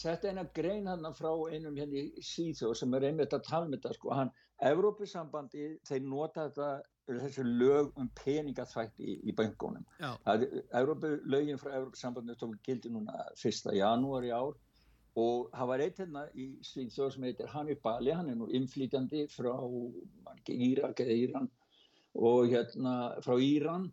[0.00, 3.66] þetta er eina grein hann frá einum hérna í síþjóð sem er einmitt að tala
[3.66, 4.32] með um þetta sko hann,
[4.68, 6.70] Evrópusambandi þeir nota þetta
[7.18, 9.86] þessu lög um peningaþvætti í, í bankunum.
[11.30, 13.72] Lögin frá Európa-sambandinu tók gildi núna 1.
[13.76, 14.58] janúar í ár
[15.18, 19.24] og það var eitt hérna í Svíðsjóð sem heitir Hanif Bali, hann er nú inflýtjandi
[19.32, 19.56] frá
[20.50, 21.48] Írak eða Íran
[22.14, 22.94] og hérna
[23.24, 23.88] frá Íran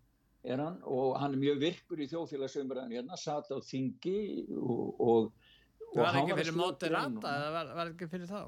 [0.47, 4.19] er hann og hann er mjög virkur í þjóðfélagsumræðinu hérna, satt á þingi
[4.53, 5.31] og, og,
[5.89, 8.41] og Var ekki fyrir móti rata eða var, var ekki fyrir þá?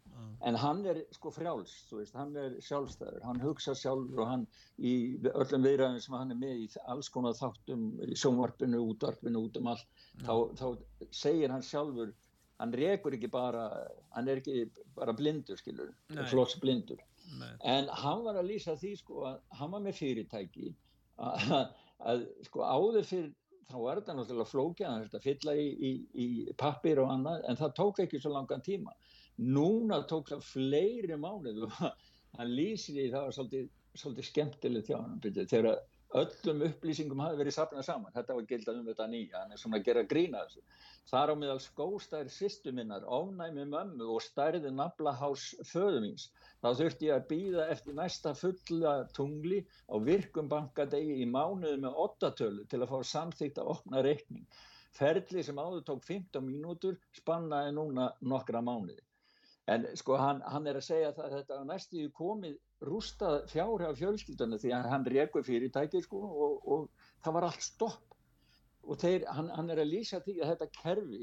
[0.43, 4.47] en hann er sko frjáls veist, hann er sjálfstæður, hann hugsa sjálfur og hann
[4.79, 4.95] í
[5.31, 9.71] öllum viðræðin sem hann er með í alls konar þáttum í sjónvarpinu, útvarpinu, út um
[9.73, 10.27] allt mm.
[10.27, 12.13] þá, þá segir hann sjálfur
[12.59, 13.69] hann rekur ekki bara
[14.17, 14.67] hann er ekki
[14.99, 15.95] bara blindur skilur
[16.31, 17.01] flotts blindur
[17.39, 17.53] Nei.
[17.77, 20.75] en hann var að lýsa því sko að hann var með fyrirtæki
[21.23, 21.55] að,
[22.11, 23.31] að sko áður fyrir
[23.73, 25.93] þá er þetta náttúrulega flókja, hann er þetta fylla í, í,
[26.25, 26.27] í
[26.61, 28.95] pappir og annað en það tók ekki svo langan tíma.
[29.43, 31.79] Núna tók það fleiri mánuð og
[32.39, 33.71] hann lýsir í það var svolítið,
[34.03, 35.73] svolítið skemmtilegt hjá hann þegar
[36.21, 39.43] öllum upplýsingum hafi verið sapnað saman, þetta var gildað um þetta nýja.
[39.43, 40.63] Hann er svona að gera grína þessu.
[41.13, 46.29] Þar á meðal skóstæðir sýstuminnar ofnæmi mömmu og stærði naflahás föðumins,
[46.63, 52.03] þá þurfti ég að býða eftir næsta fulla tungli á virkum bankadegi í mánuðu með
[52.09, 54.45] 8 tölu til að fá samþýtt að opna reikning.
[54.93, 59.01] Ferli sem áður tók 15 mínútur spannaði núna nokkra mánuði
[59.71, 62.57] en sko hann, hann er að segja að þetta næstu komið
[62.89, 66.89] rústað fjári af fjölskyldunni því að hann reku fyrirtæki sko og, og
[67.23, 68.09] það var allt stopp.
[68.83, 71.21] Og þeir, hann, hann er að lýsa því að þetta kerfi,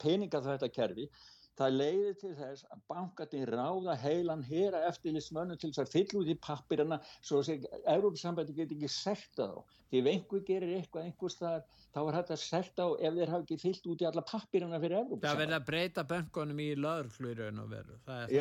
[0.00, 1.10] peninga þetta kerfi
[1.56, 6.30] það leiði til þess að bankarnir ráða heilan hera eftirlismönnum til þess að fylla út
[6.32, 7.64] í pappirina svo að
[7.94, 9.58] Európa-sambandi getur ekki sekta þá.
[9.86, 11.60] Því ef einhver gerir eitthvað einhvers þar
[11.94, 14.80] þá er hægt að sekta á ef þeir hafa ekki fyllt út í alla pappirina
[14.82, 17.98] fyrir Európa-sambandi Það verður að breyta böngunum í laurflurun og veru.
[18.06, 18.34] Það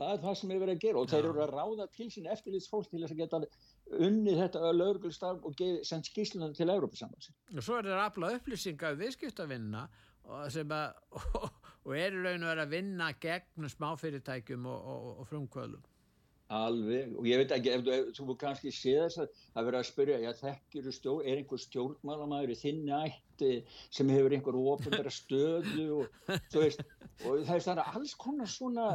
[0.00, 1.12] það er það sem er verið að gera og Já.
[1.14, 3.42] þeir eru að ráða til sín eftirlisfólk til þess að geta
[4.00, 7.90] unnið þetta laurgulstarf og sendt skíslunum til Európa-sambandi Og svo er
[11.84, 14.90] það að og, og, og er í raun og verið að vinna gegn smáfyrirtækjum og,
[15.20, 15.88] og frumkvöðlum
[16.50, 19.78] Alveg, og ég veit ekki, ef þú, ef, þú kannski sé þess að það verið
[19.78, 23.50] að spyrja, já þekkir stjórn, er einhver stjórnmálamæður í þinni ætti
[23.94, 26.82] sem hefur einhver ofnbæra stöðu og þú veist,
[27.22, 28.88] og það er þannig að alls konar svona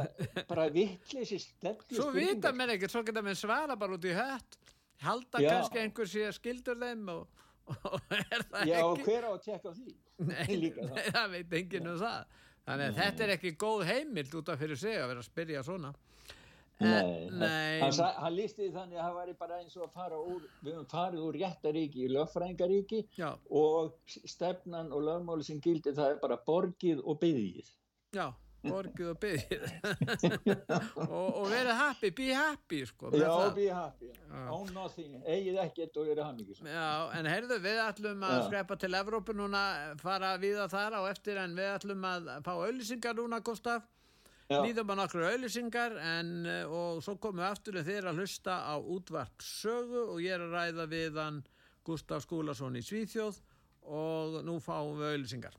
[0.50, 4.60] bara vittleysi stefni Svo vita mér ekkert, svo geta mér svara bara út í hött,
[5.00, 5.48] halda já.
[5.54, 7.24] kannski einhver sé skildur þeim og
[8.68, 9.94] Já, og hver á að tekka því?
[10.28, 12.36] Nei, nei það veit enginn um það.
[12.66, 13.00] Þannig að nei.
[13.00, 15.92] þetta er ekki góð heimild út af fyrir sig að vera að spyrja svona.
[16.76, 17.80] Nei, en, nei.
[17.80, 21.22] Hann, listi þannig að það væri bara eins og að fara úr, við höfum farið
[21.24, 23.04] úr réttaríki í lögfrængaríki
[23.62, 27.70] og stefnan og lögmáli sem gildi það er bara borgið og byggið.
[28.16, 28.26] Já
[28.68, 29.64] borgið og byggið
[31.06, 33.50] og, og verið happy, be happy sko, já, það.
[33.56, 34.10] be happy.
[34.52, 36.86] Own nothing, eigið ekkert og verið hammingis já,
[37.18, 38.44] en heyrðu, við ætlum að já.
[38.50, 39.64] skrepa til Evrópu núna,
[40.02, 43.86] fara við að þar á eftir en við ætlum að fá auðlýsingar núna, Gustaf.
[44.46, 46.28] Nýðum að nokkru auðlýsingar en,
[46.70, 50.54] og svo komum við aftur þegar að hlusta á útvart sögu og ég er að
[50.54, 51.40] ræða við hann
[51.86, 53.40] Gustaf Skúlason í Svíþjóð
[53.90, 55.58] og nú fáum við auðlýsingar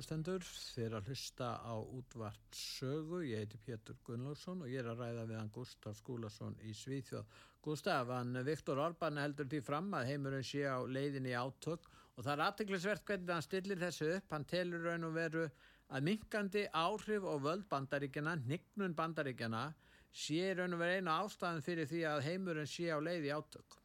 [0.00, 0.44] Hlustendur,
[0.80, 5.26] er að hlusta á útvart sögu, ég heiti Pétur Gunnlaugsson og ég er að ræða
[5.28, 7.26] við hann Gustaf Skúlason í Svíþjóð.
[7.60, 12.32] Gustaf, hann Viktor Orban heldur því fram að heimurinn sé á leiðinni átök og það
[12.32, 15.46] er aðteglisvert hvernig hann stillir þessu upp, hann telur raun og veru
[15.90, 19.66] að minkandi áhrif og völd bandaríkjana, nignun bandaríkjana,
[20.08, 23.80] sé raun og veru einu ástæðan fyrir því að heimurinn sé á leiði átök.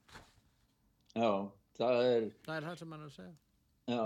[1.11, 1.31] Já,
[1.75, 2.29] það er...
[2.47, 3.41] Það er það sem hann er að segja.
[3.85, 4.05] Já,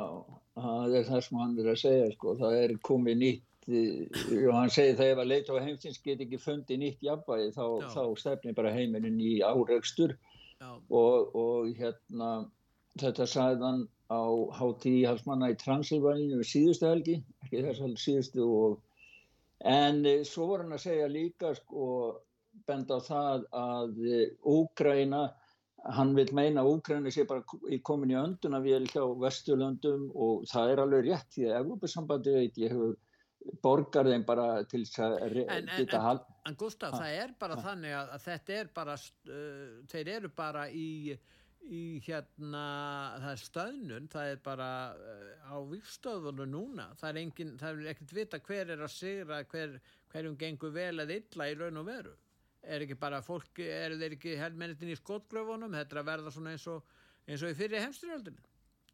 [0.60, 4.74] það er það sem hann er að segja sko, það er komið nýtt og hann
[4.74, 8.58] segir það ef að leita á heimsins get ekki fundið nýtt jafnvægi þá, þá stefnir
[8.58, 10.16] bara heiminin í áreikstur
[10.60, 12.32] og, og hérna
[13.00, 13.28] þetta
[13.64, 14.24] hann á
[14.58, 18.80] hátíð í halsmanna í Transilvæninu við síðustu helgi, ekki þess að síðustu og
[19.70, 21.86] en eh, svo voru hann að segja líka sko
[22.68, 24.02] benda á það að
[24.50, 25.30] Úgræna
[25.96, 27.44] hann vil meina að Úkræni sé bara
[27.86, 32.60] komin í önduna við hjá Vesturlöndum og það er alveg rétt því að Evrópussambandi veit
[32.60, 32.98] ég hefur
[33.64, 37.64] borgar þeim bara til að en, geta hald En Gustaf, ha, það er bara ha.
[37.64, 40.90] þannig að, að þetta er bara uh, þeir eru bara í
[41.70, 42.64] í hérna
[43.20, 47.92] það er stöðnun, það er bara uh, á vikstöðunum núna það er, engin, það er
[47.94, 49.76] ekkert vita hver er að sigra hver,
[50.14, 52.16] hverjum gengur vel eða illa í raun og veru
[52.64, 56.68] er ekki bara fólk, er þeir ekki helmennitin í skotgröfunum, þetta er verða svona eins
[56.72, 56.84] og,
[57.28, 58.48] eins og í fyrir heimstyrjöldinu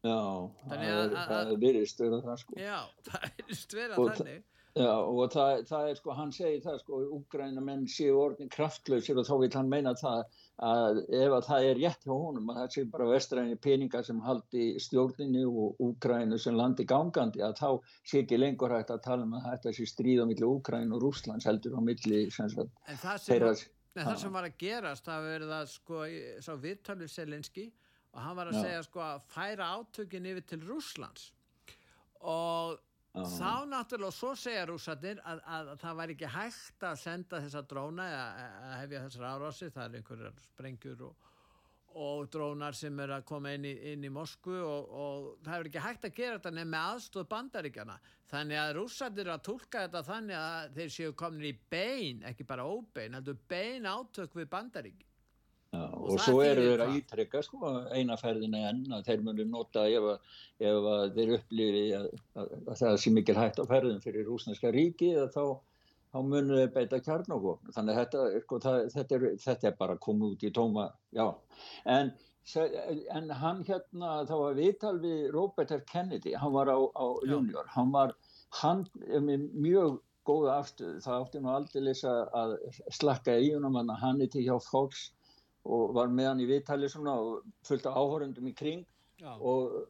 [0.06, 0.18] Já,
[0.66, 2.58] það er virðist vera það sko.
[2.60, 4.44] Já, það er virðist vera þannig.
[4.76, 9.16] Já, og það, það er sko, hann segir það sko, úgræna menn séu orðin kraftlausir
[9.16, 12.58] og þá vil hann meina það að ef að það er rétt hjá honum að
[12.62, 17.68] það sé bara vestræni peningar sem haldi stjórninu og úgrænu sem landi gangandi að þá
[18.08, 21.04] sé ekki lengur hægt að tala um að þetta sé stríð á milli úgrænu og
[21.04, 23.64] Rúslands heldur á milli sem sagt, En það sem, var,
[24.00, 26.02] það sem var að gerast það verið að sko,
[26.40, 27.68] sá viðtalið Selinski
[28.16, 28.62] og hann var að já.
[28.64, 31.30] segja sko að færa átökin yfir til Rúslands
[32.24, 32.80] og
[33.16, 37.40] þá náttúrulega og svo segja rúsatir að, að, að það væri ekki hægt að senda
[37.44, 41.30] þessa dróna að hefja þessar árásir, það er einhverjar sprengjur og,
[41.96, 45.70] og drónar sem er að koma inn í, inn í Moskvu og, og það er
[45.70, 47.98] ekki hægt að gera þetta nefn með aðstóð bandaríkjana
[48.32, 52.68] þannig að rúsatir að tólka þetta þannig að þeir séu komin í bein, ekki bara
[52.68, 55.05] óbein, heldur bein átök við bandaríki
[55.74, 59.86] Já, og, og svo eru þeir að ítrykka sko, einaferðina enn að þeir munu nota
[59.90, 60.86] ef, ef
[61.16, 62.06] þeir upplýri að,
[62.38, 65.42] að, að það sé mikil hægt á ferðin fyrir rúsneska ríki þá,
[66.14, 69.98] þá munu þeir beita kjarnogókn þannig að þetta, sko, það, þetta, er, þetta er bara
[70.06, 70.86] komið út í tóma
[71.96, 72.14] en,
[73.18, 75.84] en hann hérna þá var viðtal við Robert F.
[75.90, 77.66] Kennedy hann var á, á junior.
[77.74, 78.14] Hann var
[78.62, 78.86] hann,
[79.26, 81.92] mjög góða afstöð það átti nú aldrei
[82.34, 82.56] að
[82.94, 85.10] slakka í húnum hann er til hjá Fox
[85.66, 88.86] og var með hann í viðtali svona og fullt af áhórundum í kring.
[89.16, 89.32] Já.
[89.40, 89.86] og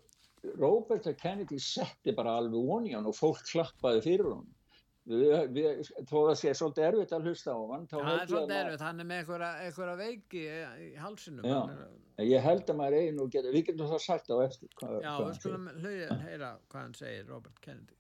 [0.61, 1.17] Robert F.
[1.19, 4.53] Kennedy setti bara alveg von í hann og fólk klappaði fyrir hann
[5.07, 9.03] þó að það sé svolítið erfitt að hlusta á hann það er svolítið erfitt, hann
[9.03, 10.43] er með einhverja veiki
[10.83, 12.25] í halsinum Já, er...
[12.27, 15.39] ég held að maður einu geta, við getum það sagt á eftir hvað, Já, við
[15.39, 17.95] skulum heyra hvað hann segir Robert Kennedy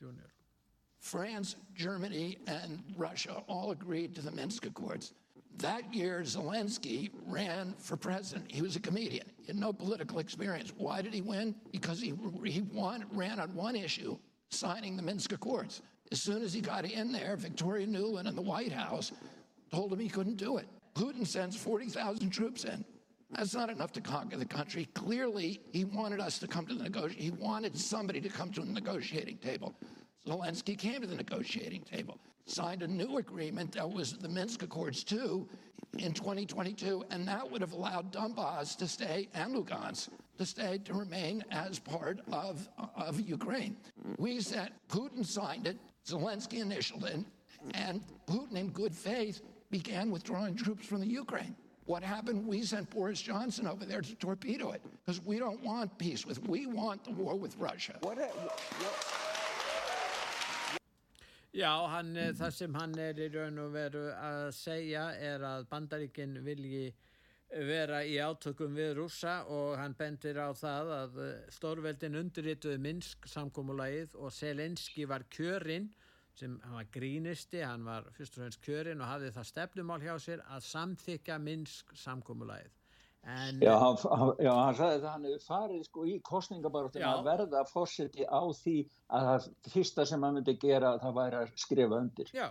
[0.00, 0.28] Jr.
[1.00, 5.14] France, Germany and Russia all agreed to the Minsk Accords
[5.60, 8.50] That year, Zelensky ran for president.
[8.50, 9.26] He was a comedian.
[9.42, 10.72] He had no political experience.
[10.76, 11.54] Why did he win?
[11.70, 14.16] Because he, he won, ran on one issue,
[14.48, 15.82] signing the Minsk Accords.
[16.12, 19.12] As soon as he got in there, Victoria Nuland and the White House
[19.70, 20.66] told him he couldn't do it.
[20.94, 22.82] Putin sends 40,000 troops in.
[23.30, 24.88] That's not enough to conquer the country.
[24.94, 27.22] Clearly, he wanted us to come to the negotiation.
[27.22, 29.74] He wanted somebody to come to the negotiating table.
[30.26, 32.18] Zelensky came to the negotiating table
[32.50, 35.48] signed a new agreement that was the Minsk Accords 2
[35.98, 40.08] in 2022, and that would have allowed Donbass to stay and Lugansk
[40.38, 43.76] to stay to remain as part of, of Ukraine.
[44.18, 47.24] We said Putin signed it, Zelensky initialed it,
[47.74, 51.54] and Putin, in good faith, began withdrawing troops from the Ukraine.
[51.86, 52.46] What happened?
[52.46, 56.46] We sent Boris Johnson over there to torpedo it because we don't want peace with.
[56.48, 57.96] We want the war with Russia.
[58.00, 59.29] What, what
[61.50, 66.36] Já, hann, það sem hann er í raun og veru að segja er að bandaríkinn
[66.46, 66.92] vilji
[67.66, 71.18] vera í átökum við rúsa og hann bendir á það að
[71.50, 75.90] stórveldin undirrituði Minsk samkómulagið og Selenski var kjörinn
[76.38, 80.14] sem hann var grínisti, hann var fyrst og fremst kjörinn og hafði það stefnumál hjá
[80.22, 82.79] sér að samþykja Minsk samkómulagið
[83.20, 83.96] En, já, hann,
[84.40, 88.76] já, hann sagði að hann hefur farið sko í kostningabarotinu að verða fórseti á því
[89.12, 92.30] að það fyrsta sem hann myndi gera það væri að skrifa undir.
[92.32, 92.48] Já,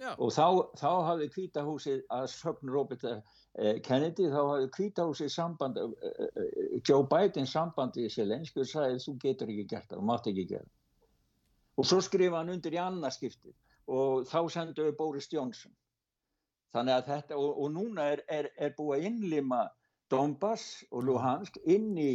[0.00, 0.14] Já.
[0.16, 0.44] og þá,
[0.80, 7.04] þá hafði kvítahúsið að sögn Robert eh, Kennedy þá hafði kvítahúsið samband eh, eh, Joe
[7.10, 10.64] Biden sambandi í Selenski og sagði þú getur ekki gert það, þú mátt ekki gera
[11.76, 13.52] og svo skrifa hann undir í annarskipti
[13.92, 15.76] og þá senduðu Boris Johnson
[16.72, 19.60] þannig að þetta og, og núna er, er, er búið að innlima
[20.10, 22.10] Donbass og Luhansk inn í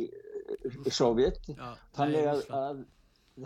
[0.93, 2.81] Sovjet Já, þannig að, að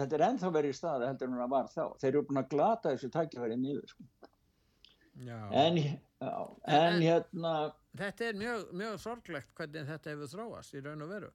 [0.01, 2.49] þetta er ennþá verið í stað heldur en það var þá þeir eru búin að
[2.53, 4.07] glata þessu tækifæri nýður sko.
[5.63, 5.83] en,
[6.79, 7.53] en hérna
[7.99, 11.31] þetta er mjög, mjög sorglegt hvernig þetta hefur þróast í raun og veru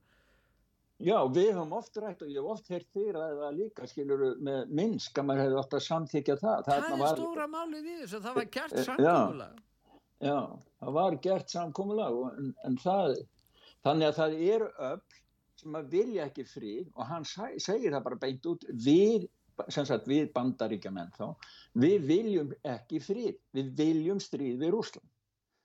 [1.03, 4.29] Já, við höfum oft rætt og ég hef oft heyrt þér að það líka skiluru
[4.47, 6.61] með minnsk að maður hefði oft að samþykja það.
[6.69, 9.57] Það, það er stóra málið í þessu, það var gert samkómulag.
[10.23, 10.39] Já,
[10.81, 13.17] það var gert samkómulag en, en það,
[13.87, 15.01] þannig að það eru öll
[15.61, 19.27] sem að vilja ekki fríð og hann segir það bara beint út við,
[19.69, 21.27] sagt, við bandaríkjaman þá,
[21.79, 25.11] við viljum ekki fríð, við viljum stríð við Rúsland.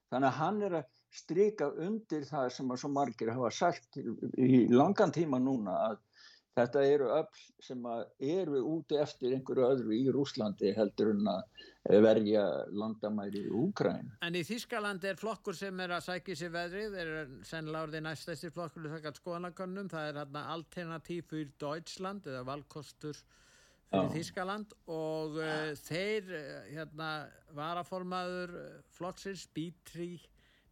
[0.10, 4.66] Þannig að hann er að strika undir það sem að svo margir hafa sagt í
[4.70, 5.98] langan tíma núna að
[6.60, 7.86] þetta eru öll sem
[8.20, 12.44] eru úti eftir einhverju öðru í Rúslandi heldur en að verja
[12.76, 14.12] landamæri í Úkræn.
[14.26, 18.86] En í Þískaland er flokkur sem er að sækja sér veðrið, sennilega orðið næstæstir flokkur
[18.86, 23.20] við þakkað skoðanakönnum, það er hérna alternatív fyrir Deutschland eða valkostur
[23.90, 24.14] fyrir Já.
[24.14, 26.34] Þískaland og uh, þeir
[26.70, 27.14] hérna
[27.58, 28.58] varaformaður
[28.94, 30.12] flokksins Bítri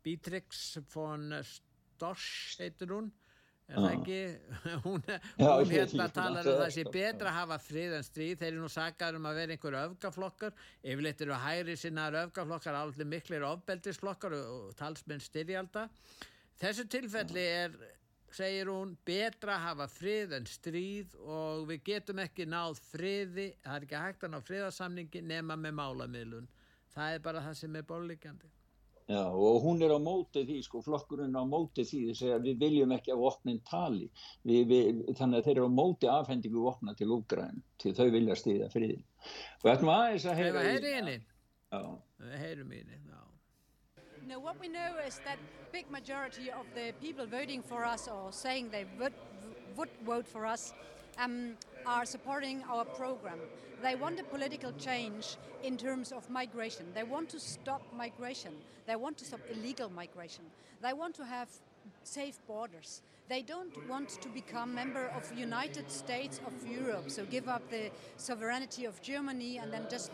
[0.05, 3.09] Beatrix von Storch heitur hún
[3.68, 4.20] er það ekki?
[4.86, 5.03] Hún,
[5.41, 8.39] hún hérna talar um það sé betra að hafa frið en stríð.
[8.39, 10.55] Þeir eru nú sakar um að vera einhverju öfgaflokkar.
[10.84, 15.88] Yfirleitt eru hæri sinnaður öfgaflokkar allir miklir ofbeldisflokkar og talsmenn styrjalda.
[16.57, 17.78] Þessu tilfelli er
[18.34, 23.78] segir hún betra að hafa frið en stríð og við getum ekki náð friði það
[23.78, 26.51] er ekki hægt að ná friðarsamningi nema með málamiðlun.
[26.93, 28.57] Það er bara það sem er bóliggjandi
[29.08, 32.47] Já, og hún er á móti því, sko, flokkurinn er á móti því þess að
[32.49, 34.10] við viljum ekki að vopnin tali.
[34.43, 38.36] Við, við, þannig að þeir eru á móti afhendingu vopna til Úgræn, til þau vilja
[38.36, 39.05] stýða friðin.
[39.62, 41.16] Og þetta var aðeins að heyra í...
[41.68, 41.82] Já.
[42.41, 43.24] Heyrum í henni, já.
[44.28, 45.39] No, what we know is that
[45.72, 49.14] big majority of the people voting for us or saying they would,
[49.78, 50.74] would vote for us
[51.18, 51.53] um,
[51.86, 53.39] are supporting our program.
[53.82, 56.86] They want a political change in terms of migration.
[56.93, 58.53] They want to stop migration.
[58.86, 60.45] They want to stop illegal migration.
[60.82, 61.49] They want to have
[62.03, 63.01] safe borders.
[63.30, 67.91] They don't want to become member of United States of Europe, so give up the
[68.15, 70.11] sovereignty of Germany and then just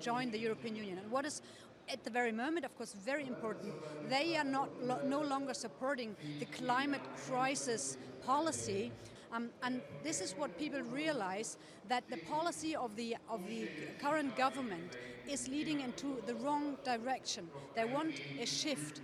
[0.00, 0.98] join the European Union.
[0.98, 1.42] And what is
[1.88, 3.74] at the very moment, of course, very important,
[4.08, 4.70] they are not
[5.04, 8.92] no longer supporting the climate crisis policy
[9.32, 11.56] um, and this is what people realize
[11.88, 13.68] that the policy of the, of the
[14.00, 14.96] current government
[15.28, 17.48] is leading into the wrong direction.
[17.74, 19.02] They want a shift.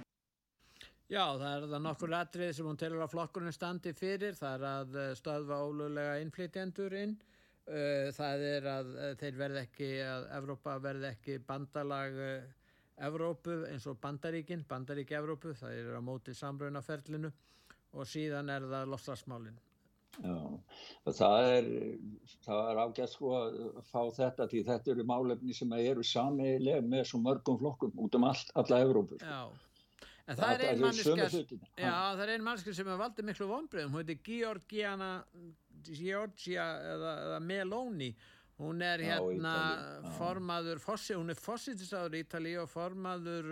[1.09, 4.35] Já, það er það nokkur atrið sem hún telur að flokkurinn standi fyrir.
[4.37, 7.15] Það er að eh, stöðva ólulega innflytjendur inn.
[7.65, 12.21] Eh, það er að eh, þeir verð ekki, að Evrópa verð ekki bandalag
[13.09, 15.55] Evrópu eins og bandaríkin, bandaríki Evrópu.
[15.57, 17.33] Það er á móti samröðnaferlinu
[17.97, 19.57] og síðan er það lofslagsmálinn.
[20.19, 20.35] Já,
[21.15, 21.69] það er,
[22.51, 27.19] er ágætt sko að fá þetta því þetta eru málefni sem eru samiðilega með svo
[27.23, 29.15] mörgum flokkum út um all, alla Evrópu.
[29.21, 29.29] Sko.
[29.29, 29.43] Já,
[30.27, 31.27] en það, er ein manniska,
[31.79, 35.11] já það er ein manniska sem er valdið miklu vonbreðum, hún heitir Georgiana,
[35.87, 36.65] Georgia
[36.97, 38.11] eða, eða Meloni,
[38.59, 43.47] hún er hérna já, formaður, fossi, hún er fossitisáður í Ítalíu og formaður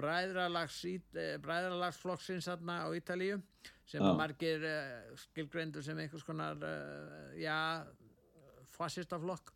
[0.00, 2.56] bræðralagsflokksins á
[2.96, 3.36] Ítalíu
[3.90, 7.82] sem að margir uh, skilgreindur sem einhvers konar uh, já,
[8.76, 9.52] fascistaflokk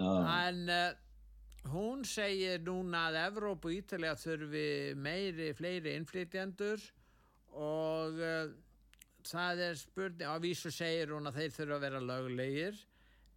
[0.00, 0.88] en uh,
[1.70, 4.66] hún segir núna að Evróp og Ítalija þurfi
[4.96, 6.86] meiri, fleiri innflytjandur
[7.60, 8.18] og
[9.26, 12.78] það er spurning, á vísu segir hún að þeir þurfa að vera löglegir.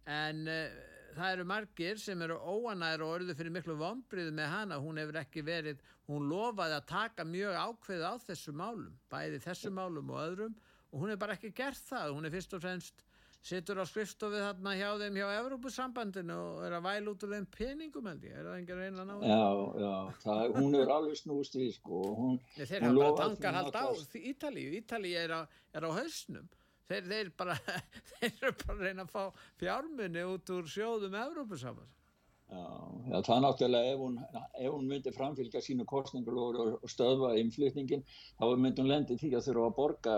[0.08, 5.02] En það eru margir sem eru óanæður og orðu fyrir miklu vombriðu með hana, hún
[5.02, 10.12] hefur ekki verið hún lofaði að taka mjög ákveð á þessu málum, bæði þessu málum
[10.12, 10.54] og öðrum
[10.92, 12.14] og hún hefur bara ekki gert það.
[12.14, 13.04] Hún er fyrst og fremst
[13.44, 17.48] sittur á skrifstofið þarna hjá þeim hjá Evrópusambandinu og er að væla út úr þeim
[17.52, 19.48] peningum held ég, er það engin reyna ná Já,
[19.82, 23.84] já, það, hún er alveg snúst í sko, hún, Þeir hafa bara tankar haldt á
[24.32, 25.40] Ítalíu, Ítalíu er á,
[25.76, 26.48] er á hausnum.
[26.88, 27.58] Þeir, þeir bara
[28.14, 32.03] þeir eru bara að reyna að fá fjármunni út úr sjóðum Evrópusamans
[32.52, 36.58] Já, það náttúrulega ef hún, ef hún myndi framfylgja sínu kostningur og,
[36.90, 38.02] stöðva innflytningin
[38.38, 40.16] þá myndi hún lendi því að þurfa að borga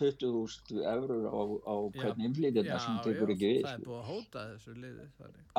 [0.00, 3.60] 20.000 eurur á, á hvern innflytjina sem tekur ekki við.
[3.60, 5.06] Já, það er búið að hóta þessu liði.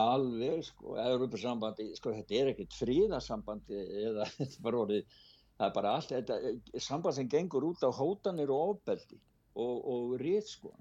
[0.03, 5.21] Alveg, sko, Európa-sambandi, sko, þetta er ekkert fríðarsambandi eða þetta er bara orðið,
[5.53, 9.21] það er bara allt, þetta samband sem gengur út á hótanir og ofbeldi
[9.53, 10.73] og, og rít, sko.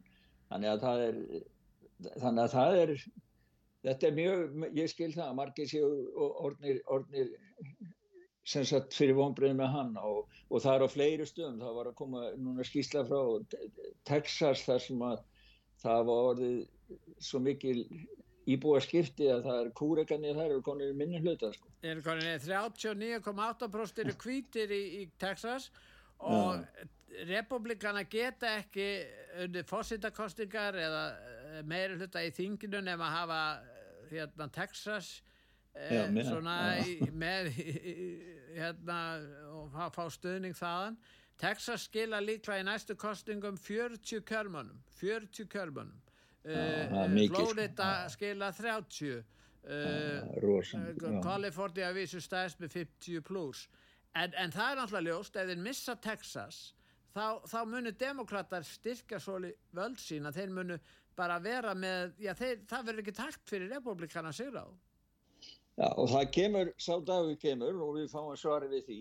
[0.49, 1.22] Þannig að það er,
[2.24, 2.99] þannig að það er
[3.87, 7.32] þetta er mjög, ég skil það að margir séu orðnir, orðnir
[8.47, 11.91] sem sagt fyrir vonbreið með hann og, og það er á fleiri stöðum, það var
[11.91, 13.20] að koma núna skýsla frá
[14.07, 15.24] Texas þar sem að
[15.82, 16.61] það var orðið
[17.22, 17.80] svo mikil
[18.47, 21.70] íbúa skipti að það er kúrekanir þar og konir minni hluta sko.
[21.82, 25.72] Er konir 39,8% eru kvítir í, í Texas
[26.22, 26.87] og ja.
[27.32, 28.87] republikana geta ekki
[29.43, 31.03] undir fósittakostingar eða
[31.66, 33.41] meiri hluta í þinginu nefn að hafa
[34.11, 35.23] hérna Texas
[35.77, 37.51] Já, eh, með, svona í, með
[38.57, 39.21] hérna
[39.53, 40.97] og fá, fá stuðning þaðan.
[41.37, 46.01] Texas skila líklega í næstu kostingum 40 kjörmannum 40 kjörmannum
[46.49, 46.89] uh,
[47.29, 49.25] Florida skila 30 uh,
[51.25, 53.69] California vísu stæðst með 50 pluss
[54.17, 56.57] en, en það er náttúrulega ljóst ef þeir missa Texas
[57.13, 60.77] þá, þá munir demokrater styrka svolítið völd sín að þeir munu
[61.17, 64.67] bara vera með, já þeir, það verður ekki takt fyrir republikana sigur á.
[65.77, 69.01] Já og það kemur, sá dagu kemur og við fáum svari við því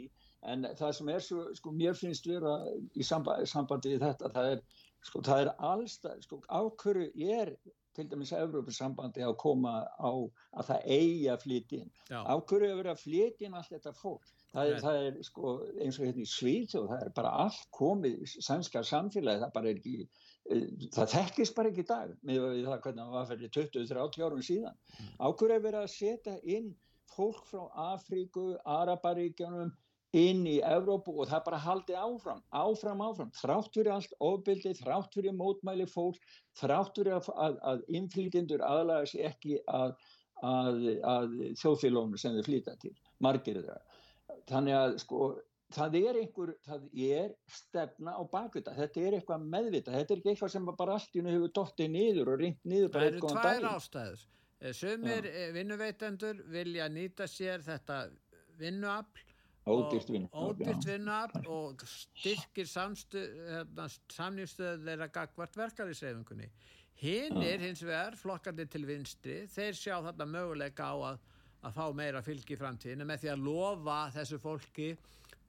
[0.51, 2.57] en það sem er svo, sko mér finnst vera
[2.93, 4.61] í sambandi, sambandi við þetta, það er,
[5.07, 7.55] sko það er allstað, sko ákvöru er
[7.95, 11.93] til dæmis að Európa-sambandi að koma á að það eigi að flytja inn.
[12.11, 14.25] Ákvöru er verið að flytja inn allt þetta fólk.
[14.55, 15.53] Það er, það er sko
[15.83, 19.55] eins og hérna í Svíð og það er bara allt komið í sænska samfélagi, það
[19.55, 19.95] bara er ekki
[20.45, 24.75] það þekkist bara ekki í dag með það hvernig það var fyrir 20-30 árum síðan.
[24.75, 25.13] Mm.
[25.25, 26.69] ákveður að vera að setja inn
[27.15, 29.73] fólk frá Afríku Araparíkjanum
[30.15, 35.17] inn í Evrópu og það bara haldi áfram áfram, áfram, þrátt fyrir allt ofbildi, þrátt
[35.17, 36.21] fyrir mótmæli fólk
[36.59, 39.97] þrátt fyrir að, að, að innflytjendur aðlæða sér ekki að,
[40.45, 42.93] að þjóðfélónu sem þau flýta til
[43.23, 43.81] margir þeirra.
[44.49, 45.27] Þannig að sko
[45.73, 50.33] það er einhver, það er stefna á bakvita, þetta er eitthvað meðvita þetta er ekki
[50.33, 53.69] eitthvað sem bara allt í nú hefur dottið niður og ringt niður það eru tvær
[53.71, 54.25] ástæður.
[54.61, 55.31] Eh, sumir ja.
[55.31, 58.05] Eh, vinnuveitendur vilja nýta sér þetta
[58.59, 59.23] vinnuafl
[59.65, 66.51] ódýrt vinnuafl og styrkir hérna, samnýstöðu þeirra gagvart verkarinsreifingunni
[67.01, 67.63] hinn er ja.
[67.65, 71.19] hins vegar flokkandi til vinstri, þeir sjá þetta möguleika á að,
[71.65, 74.89] að fá meira fylgi í framtíðinu með því að lofa þessu fólki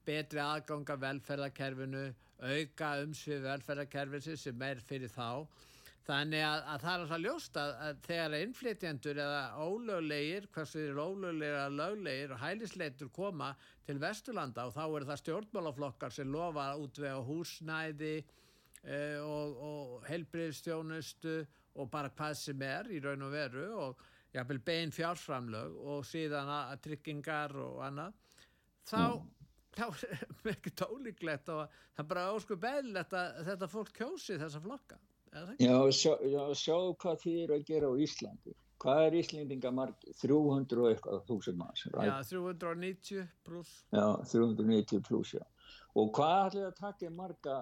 [0.07, 2.05] betri aðganga velferðarkerfinu,
[2.47, 5.47] auka umsvið velferðarkerfinu sem er fyrir þá.
[6.07, 10.91] Þannig að, að það er alltaf ljóst að, að þegar innflytjendur eða ólöglegir, hversu þeir
[10.93, 13.49] eru ólöglegir eða löglegir og hælisleitur koma
[13.89, 20.07] til Vesturlanda og þá eru það stjórnmálaflokkar sem lofa að útvega húsnæði e, og, og
[20.07, 21.37] helbriðstjónustu
[21.75, 26.53] og bara hvað sem er í raun og veru og jáfnveil bein fjárframlög og síðan
[26.61, 28.15] að tryggingar og annað.
[28.87, 29.01] Þá...
[29.03, 29.36] Mm
[29.77, 30.21] þá er
[30.55, 31.67] ekkert ólíklegt og
[31.97, 35.01] það er bara ósku beðlegt að þetta fólk kjósi þessa flokka
[35.61, 40.15] Já, sjá, já, sjá hvað þið eru að gera á Íslandi hvað er Íslandinga margi?
[40.21, 42.09] 300 og eitthvað þúsund manns right?
[42.09, 45.45] Já, 390 pluss Já, 390 pluss, já
[45.97, 47.57] og hvað ætlaði að taka marga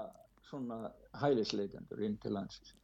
[0.49, 0.79] svona
[1.21, 2.75] hælisleitendur inn til landsins?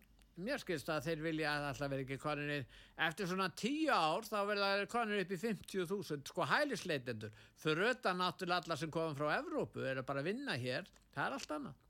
[0.44, 2.64] Mér skilst að þeir vilja að alltaf verði ekki konunir
[3.08, 7.36] eftir svona tíu ár þá verða konunir upp í 50.000 sko hælisleitendur.
[7.60, 11.38] Fyrir utan náttúrulega alla sem komum frá Evrópu eru bara að vinna hér, það er
[11.38, 11.86] allt annað.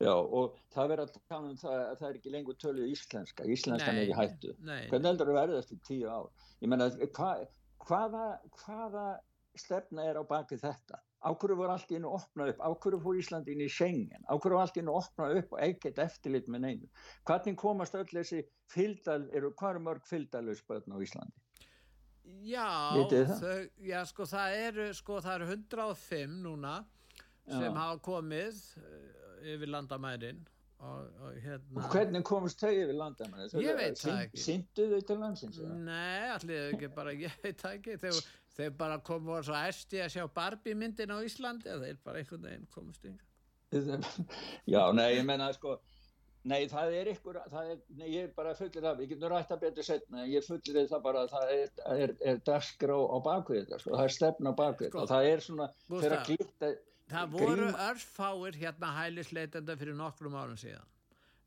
[0.00, 3.46] Já og það verður að tala um það að það er ekki lengur tölu íslenska.
[3.48, 4.54] Íslenskan er í hættu.
[4.60, 4.82] nei.
[4.92, 6.28] hvernig heldur það verður eftir tíu ár?
[6.60, 7.30] Ég menna hva,
[7.86, 8.26] hvaða,
[8.60, 9.06] hvaða
[9.58, 13.52] stefna er á baki þetta Áhverju voru allt inn að opna upp, áhverju fór Íslandi
[13.52, 16.90] inn í Schengen, áhverju voru allt inn að opna upp og ekkert eftirlit með neinu.
[17.28, 18.40] Hvernig komast öll þessi
[18.72, 21.44] fylgdal, eru hvað eru mörg fylgdalauðspöðn á Íslandi?
[22.44, 22.68] Já,
[23.40, 26.78] þau, já sko það eru sko það eru 105 núna
[27.48, 27.74] sem já.
[27.74, 30.40] hafa komið eh, yfir landamærin
[30.80, 33.64] og, og hérna og hvernig komist þau yfir landamærin?
[33.64, 35.60] Ég veit það ekki Sindu þau til landsins?
[35.88, 38.30] Nei, allir ekki bara, ég veit það ekki þegar
[38.60, 42.22] þeir bara komu og svo æsti að sjá Barbie myndin á Íslandi og þeir bara
[42.22, 43.26] einhvern veginn komust yngar
[44.72, 45.78] Já, nei, ég menna sko
[46.48, 49.50] nei, það er ykkur það er, nei, ég er bara fullir af, ég getur rætt
[49.52, 53.64] að betur setna, ég fullir það bara að það er, er, er dasgra á bakvið
[53.64, 56.72] þetta, sko, það er stefna á bakvið sko, það er svona fyrir að glýta
[57.10, 60.86] Það voru örfáir hérna hælisleitenda fyrir nokkrum árum síðan.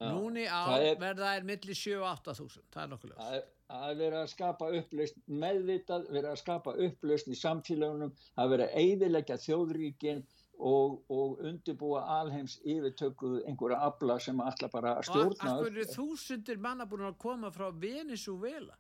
[0.04, 3.46] Núni á er, verða er millir 7-8 þúsund, það er nokkuð ljós.
[3.72, 8.52] Það er verið að skapa upplausn, meðvitað verið að skapa upplausn í samfélagunum, það er
[8.54, 10.24] verið að eidilegja þjóðríkinn
[10.60, 15.34] og, og undirbúa alheims yfirtökuð einhverja abla sem alltaf bara stjórna.
[15.34, 18.78] Og akkur er þúsundir manna búin að koma frá Venezuela?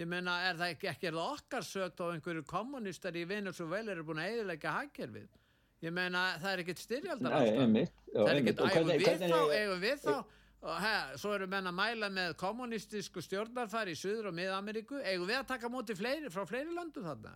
[0.00, 3.92] Ég menna, er það ekki, ekki er það okkar sögt á einhverju kommunistar í Venezuela
[3.92, 5.28] eru búin að eidilegja hagkerfið?
[5.82, 7.90] Ég menna, það er ekkert styrjaldar ástæð.
[8.12, 10.14] Það er ekkert, eigum við þá, eigum við þá
[10.62, 15.00] og he, svo eru menn að mæla með kommunistisku stjórnarfari í Suður og Mið-Ameríku.
[15.02, 17.34] Eigum við að taka móti fleiri, frá fleiri landu þarna?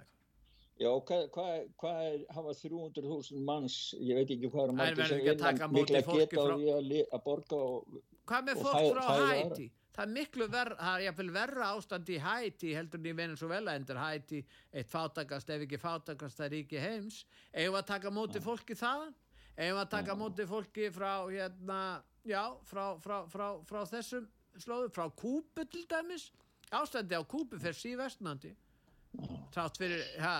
[0.76, 1.46] Já, hvað hva,
[1.80, 6.42] hva er hafa 300.000 manns ég veit ekki hvað er margir sem vinna mikla geta
[6.44, 6.52] frá...
[6.52, 11.04] að, að borga og, hvað með fólk frá Hæti það er miklu verð, það er
[11.06, 15.80] jáfnveil verra ástand í Hæti heldur en í Venezuela endur Hæti eitt fátakast ef ekki
[15.80, 17.22] fátakast það er ekki heims.
[17.54, 19.06] Eigum við að taka móti fólki það
[19.56, 21.80] eigum við að taka móti fólki frá hérna
[22.26, 24.28] já, frá, frá, frá, frá þessum
[24.60, 26.30] slóðu, frá Kúpu til dæmis.
[26.74, 28.54] Ástandi á Kúpu fyrir síðvestnandi
[29.54, 30.36] trátt fyrir ha.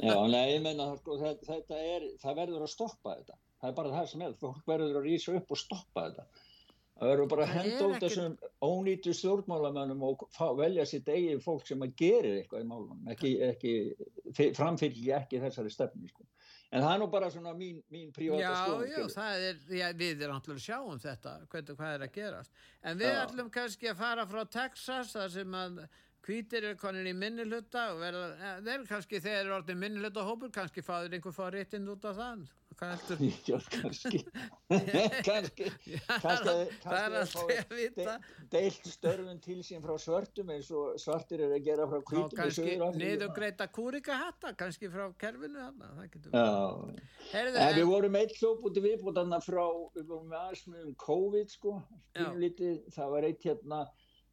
[0.00, 3.38] Já, nei, ég menna sko, þetta er, það verður að stoppa þetta.
[3.60, 6.26] Það er bara það sem er, fólk verður að rýsa upp og stoppa þetta.
[6.94, 11.66] Það verður bara að henda út þessum ónýtu stjórnmálamönnum og fá, velja sitt eigin fólk
[11.66, 13.02] sem að gerir eitthvað í málunum.
[13.10, 16.28] Ekki, ekki framfylgja ekki þessari stefni sko
[16.74, 18.88] En það er nú bara svona mín, mín privata skoðum.
[18.90, 22.06] Já, já, það er, já, við erum alltaf að sjá um þetta, hvernig, hvað er
[22.06, 22.64] að gerast.
[22.82, 23.18] En við já.
[23.20, 25.78] ætlum kannski að fara frá Texas, þar sem að
[26.24, 30.50] hvítir er konin í minnilutta og verða, ja, þeir kannski þegar er orðin minnilutta hópur,
[30.54, 32.18] kannski fáður einhver fá réttinn út af
[33.08, 33.22] það.
[33.48, 34.20] Já, kannski.
[35.26, 35.68] Kannski.
[36.08, 38.16] Það er alltaf að vita.
[38.52, 42.76] deilt störfun til sín frá svörtum eins og svartir er að gera frá kvítum kannski
[43.00, 45.66] niðugreita kúrikahatta kannski frá kerfinu
[47.34, 49.64] en við vorum eitt hljóputi viðbútanna frá
[49.96, 51.78] við vorum með aðsmum COVID sko
[52.94, 53.84] það var eitt hérna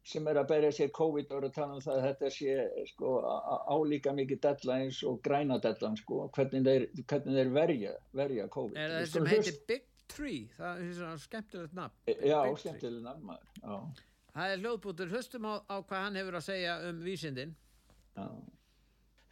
[0.02, 2.86] sem er að berja sér COVID og er að tala um það að þetta sé
[2.90, 3.12] sko,
[3.70, 7.92] álíka mikið deadlines og græna deadlines sko, hvernig þeir, hvernig þeir verja,
[8.22, 8.78] verja COVID.
[8.82, 10.40] Er það sem heitir Big Tree?
[10.56, 12.00] Það er svona skemmtilegt nafn.
[12.06, 14.02] E, já, skemmtilegt nafn maður.
[14.32, 17.54] Það er hljóðbútur, höstum á, á hvað hann hefur að segja um vísindin.
[18.16, 18.26] Já.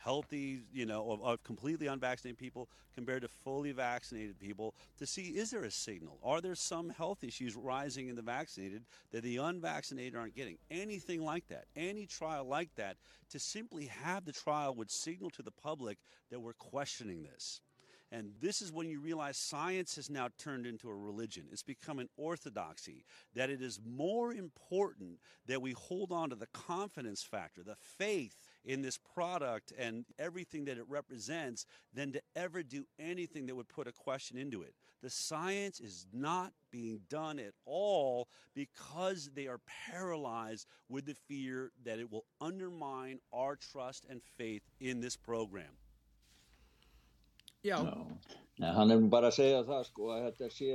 [0.03, 5.23] Healthy, you know, of, of, completely unvaccinated people compared to fully vaccinated people to see
[5.23, 6.19] is there a signal?
[6.23, 10.59] Are there some health issues rising in the vaccinated that the unvaccinated aren't getting?
[10.71, 12.97] Anything like that, any trial like that,
[13.31, 15.99] to simply have the trial would signal to the public
[16.31, 17.61] that we're questioning this.
[18.13, 21.45] And this is when you realize science has now turned into a religion.
[21.53, 23.05] It's become an orthodoxy
[23.37, 28.35] that it is more important that we hold on to the confidence factor, the faith
[28.65, 33.69] in this product and everything that it represents than to ever do anything that would
[33.69, 34.75] put a question into it.
[35.03, 41.73] The science is not being done at all because they are paralyzed with the fear
[41.85, 45.73] that it will undermine our trust and faith in this program.
[47.65, 47.83] Já.
[48.61, 50.69] Nei, hann er bara að segja það sko að þetta sé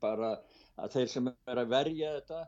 [0.00, 0.30] bara
[0.80, 2.40] að þeir sem er að verja þetta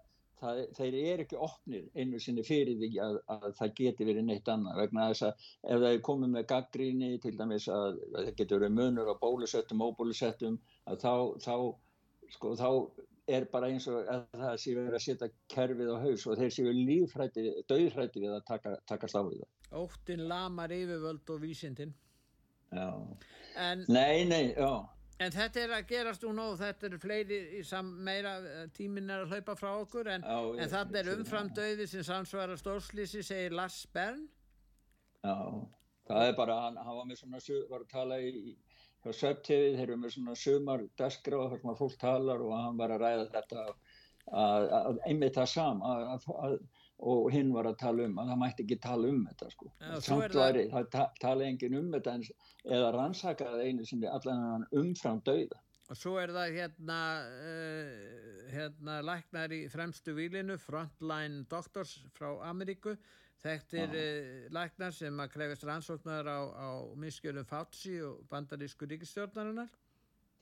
[0.43, 4.51] það, þeir eru ekki opnir einu sinni fyrir því að, að það geti verið neitt
[4.53, 8.37] annað vegna þess að ef það er komið með gaggríni til dæmis að, að það
[8.43, 11.15] getur verið munur á bólusettum óbólusettum að þá,
[11.47, 11.57] þá,
[12.37, 12.69] sko, þá
[13.31, 16.55] er bara eins og að það sé verið að setja kerfið á haus og þeir
[16.57, 19.53] séu lífrætti, döðrætti við að taka, takast á við það.
[19.83, 21.95] Óttin lamar yfirvöld og vísindin.
[22.73, 22.89] Já.
[23.61, 24.73] En, nei, nei, já.
[25.23, 27.41] En þetta er að gerast nú og þetta er fleiri
[28.03, 32.57] meira eh, tímin er að hlaupa frá okkur en, en þetta er umframdauði sem samsvara
[32.59, 34.25] stórslýsi segir Lars Bern.
[35.23, 35.37] Já,
[36.11, 38.57] það er bara hann, hann var með svona, var að tala í
[39.03, 42.55] hjá Söptiði, þeir eru með svona sumar deskra og þar sem að fólk talar og
[42.55, 46.05] hann var að ræða þetta að, að einmitt það sam að,
[46.47, 46.57] að
[47.03, 49.71] og hinn var að tala um að það mætti ekki tala um þetta sko.
[49.81, 52.27] Já, samt væri, það ta tala engin um þetta en,
[52.79, 55.59] eða rannsakaði einu sinni allan umfram dauða.
[55.91, 62.95] Og svo er það hérna uh, hérna læknar í fremstu výlinu Frontline Doctors frá Ameríku.
[63.43, 69.73] Þekktir uh, læknar sem að krefist rannsóknar á, á miskjölum Fauci og bandarísku ríkistjórnarinnar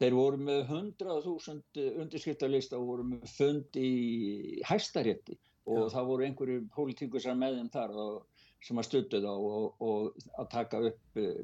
[0.01, 5.37] Þeir voru með 100.000 undirskriftarlista og voru með fund í hæstarétti
[5.69, 5.93] og Já.
[5.95, 10.49] það voru einhverju pólitíkusar með þeim þar og, sem að stuttu þá og, og að
[10.53, 11.39] taka upp uh,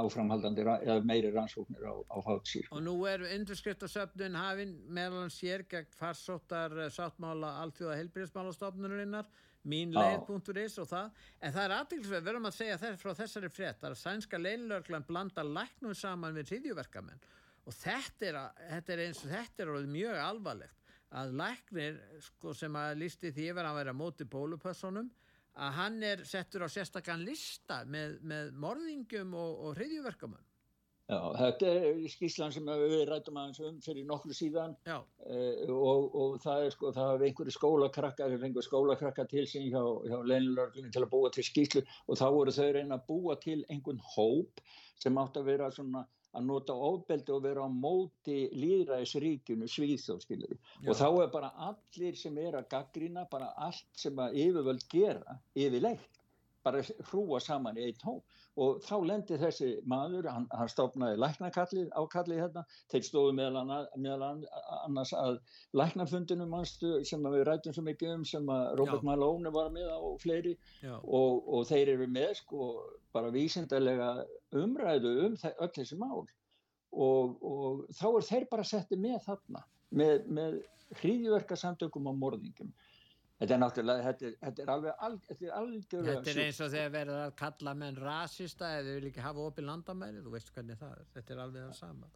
[0.00, 2.70] áframhaldandi eða meiri rannsóknir á, á fátsýr.
[2.74, 9.30] Og nú er undirskriftasöfnun hafinn meðal sér gegn farsóttar uh, sáttmála allþjóða helbriðsmálastofnurinnar
[9.68, 13.98] mínleið.is og það en það er aðtilsveið, verðum að segja þess, frá þessari frétt að
[14.00, 17.20] sænska leinlörglan blanda læknum saman við hriðjuverkamenn
[17.68, 20.79] og þetta er, að, þetta er eins og þetta er mjög alvarlegt
[21.18, 25.10] að læknir sko, sem að listi því að vera móti bólupössunum
[25.60, 30.46] að hann er settur á sérstakann lista með, með morðingum og, og hriðjuverkamann.
[31.10, 35.00] Já, þetta er skíslan sem við rættum aðeins um fyrir nokkru síðan uh,
[35.74, 39.66] og, og það er sko, það hafa einhverju skólakrakka, það hefur einhverju skólakrakka til sín
[39.72, 43.36] hjá, hjá leinilörglunni til að búa til skíslu og þá voru þau reyna að búa
[43.42, 44.62] til einhvern hóp
[45.02, 46.04] sem átt að vera svona
[46.36, 50.56] að nota ofbeldi og vera á móti líðræðisríkjunu svíþjóð skilur
[50.86, 55.38] og þá er bara allir sem er að gaggrina bara allt sem að yfirvöld gera
[55.58, 56.20] yfirleitt
[56.64, 58.38] bara hrúa saman í einn hóp.
[58.60, 64.40] Og þá lendi þessi maður, hann, hann stofnaði læknakallið ákallið hérna, þeir stóðu meðal,
[64.80, 65.38] annars að
[65.80, 69.08] læknafundinu mannstu sem við rætum svo mikið um sem að Robert Já.
[69.08, 70.56] Malone var með á fleiri.
[71.00, 72.72] Og, og þeir eru með sko
[73.14, 74.10] bara vísindarlega
[74.56, 76.22] umræðu um öll þessi mál
[76.90, 80.60] og, og þá er þeir bara settið með þarna með, með
[81.00, 82.72] hríðverkasamtökum á morðingum
[83.40, 86.16] Þetta er náttúrulega, þetta er, þetta er alveg al, þetta er algjörlega...
[86.18, 89.46] Þetta er eins og þegar verður að kalla menn rasista eða þau vil ekki hafa
[89.48, 91.06] opið landamæri, þú veist hvernig það er.
[91.14, 92.10] Þetta er alveg það sama.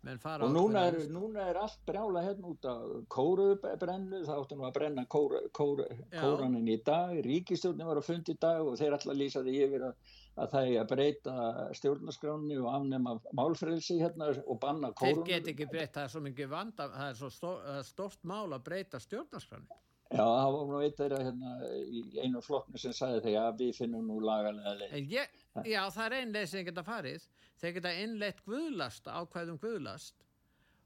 [0.00, 4.78] Og núna er, núna er allt brjála hérna út af kóruðbrennu, það áttu nú að
[4.78, 5.84] brenna kóru, kóru,
[6.14, 10.14] kóranin í dag, ríkistjórnum var að fundi í dag og þeir alltaf lýsaði yfir að,
[10.40, 11.34] að það er að breyta
[11.76, 15.26] stjórnarskráni og afnema málfrelsi hérna og banna kórunum.
[15.28, 17.52] Þeir get ekki breyta, það er svo mikið vanda, það er svo stó,
[17.90, 19.80] stort mál að breyta stjórnarskráni.
[20.10, 21.50] Já, það var nú eitt þeirra hérna,
[21.86, 25.12] í einu flokknu sem sagði þegar að við finnum nú lagalega leið.
[25.12, 25.36] Ég,
[25.66, 27.28] já, það er einn leið sem geta farið.
[27.60, 30.26] Þeir geta innleitt guðlast, ákvæðum guðlast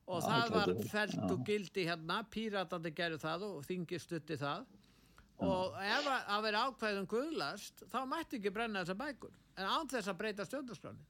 [0.05, 4.67] og já, það var felt og gildi hérna, píratandi gerðu það og þingi stutti það
[4.67, 5.47] já.
[5.49, 10.11] og ef að vera ákvæðum guðlast þá mætti ekki brenna þessa bækur en án þess
[10.11, 11.07] að breyta stjórnarskráni.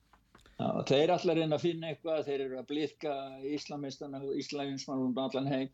[0.55, 3.15] Já, þeir allar reyna að finna eitthvað, þeir eru að blíðka
[3.57, 5.73] íslamistan og íslamismann um allan heim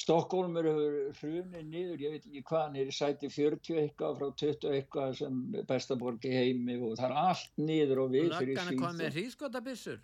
[0.00, 5.10] Stokkólmur hefur hrunið niður, ég veit ekki hvað, niður sæti 40 eitthvað frá 20 eitthvað
[5.18, 5.34] sem
[5.68, 8.48] bestaborgi heimi og það er allt niður og við fyrir síðan.
[8.48, 10.00] Röggan er komið með hríðskotabissur,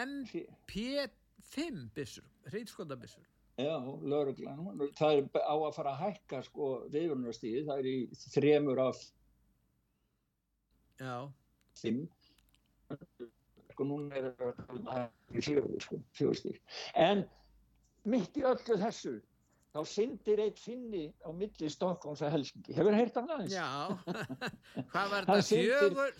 [0.00, 3.28] MP5 bissur, hríðskotabissur.
[3.56, 4.66] Já, lauruglan,
[4.98, 7.96] það er á að fara að hækka sko viðvunnarstíði, það er í
[8.34, 8.98] þremur af
[11.78, 12.02] fimm,
[13.70, 16.60] sko núna er það í fjögur, sko, fjögurstíð,
[17.06, 17.24] en
[18.10, 19.14] mitt í öllu þessu
[19.76, 22.72] þá syndir eitt finni á milli Stokkons og Helsingi.
[22.76, 23.56] Hefur það heyrt hann aðeins?
[23.56, 23.70] Já,
[24.92, 25.46] hvað var þetta?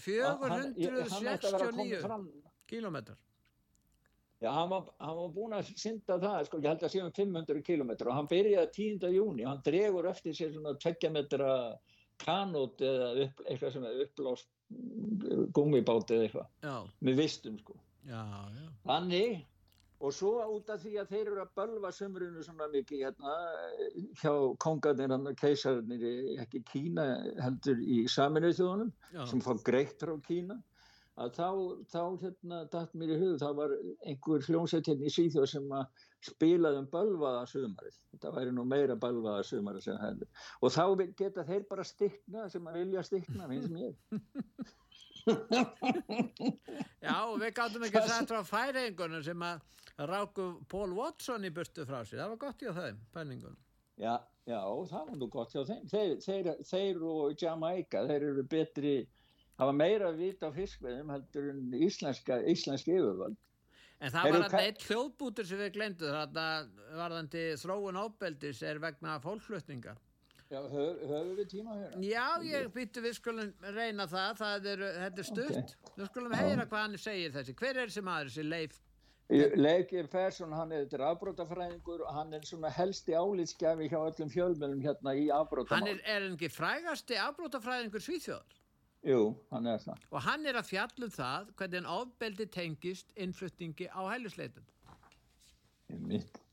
[0.07, 2.25] 469
[2.67, 3.19] kilómetrar?
[4.43, 7.63] Já, hann var, hann var búin að synda það, sko, ég held að séum 500
[7.65, 9.07] kilómetrar og hann byrjaði 10.
[9.17, 11.49] júni hann dregur eftir sér svona 2 metra
[12.21, 14.49] kanót eða upp, eitthvað sem er upplást
[15.57, 16.49] gummibáti eða eitthvað,
[17.09, 17.75] með vistum sko.
[18.07, 18.21] Já,
[18.53, 18.67] já.
[18.87, 19.31] Þannig
[20.01, 23.35] og svo út af því að þeir eru að bölva sömrunu svona mikið hérna
[24.21, 24.33] hjá
[24.63, 26.07] kongarnir hann og keisarnir
[26.45, 27.07] ekki Kína
[27.41, 30.59] heldur í saminuð þjóðunum sem fá greitt frá Kína
[31.17, 31.49] að þá,
[31.89, 33.73] þá hérna dætt mér í hug, þá var
[34.05, 38.99] einhver hljómsveit hérna í Svíþjóð sem að spilaði um bölvaða sömarið þetta væri nú meira
[39.01, 43.71] bölvaða sömarið sem heldur og þá geta þeir bara stikna sem að vilja stikna og
[43.73, 43.97] mér
[47.07, 49.57] Já, við gáttum ekki að setja frá færingunum sem að
[50.11, 53.59] ráku Paul Watson í burtu frá sig, það var gott hjá þeim, færingunum.
[53.97, 54.15] Já,
[54.45, 54.61] já,
[54.93, 55.85] það var nú gott hjá þeim.
[55.91, 58.95] Þeir, þeir, þeir og Jamaica, þeir eru betri,
[59.59, 63.39] hafa meira að vita á fiskveðum heldur en íslenska, íslenski yfirvöld.
[64.05, 66.35] En það var alltaf eitt hljóðbútur sem við glemdu, það
[66.99, 69.97] var þannig þróun ábeldis er vegna fólkflutninga.
[70.47, 72.01] Já, höfum við tíma að höra?
[72.07, 75.57] Já, ég býttu við skulum reyna það, það er, þetta er stutt.
[75.63, 75.95] Okay.
[75.97, 77.55] Við skulum heyra hvað hann segir þessi.
[77.59, 78.77] Hver er þessi maður, þessi Leif?
[79.59, 84.85] Leif Fersson, hann er þetta afbrótafræðingur og hann er svona helsti álitskjafi hjá öllum fjölmjölum
[84.85, 85.83] hérna í afbrótamál.
[85.83, 88.63] Hann er, ekki frægasti afbrótafræðingur Svíþjóðar?
[89.07, 89.21] Jú,
[89.51, 90.07] hann er það.
[90.15, 94.67] Og hann er að fjallum það hvernig ofbeldi tengist innflutningi á heilusleitum.
[96.07, 96.46] Mitt.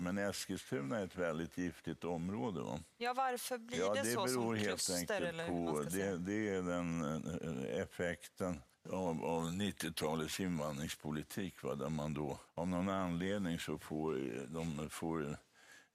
[0.00, 2.60] Men Eskilstuna är ett väldigt giftigt område.
[2.60, 2.80] Va?
[2.96, 5.28] Ja, varför blir ja, det, det så beror som helt kluster?
[5.28, 11.62] enkelt på, det, det, är den eh, effekten av, av 90-talets invandringspolitik.
[11.62, 11.74] Va?
[11.74, 14.14] Där man då, av någon anledning så får,
[14.48, 15.38] de får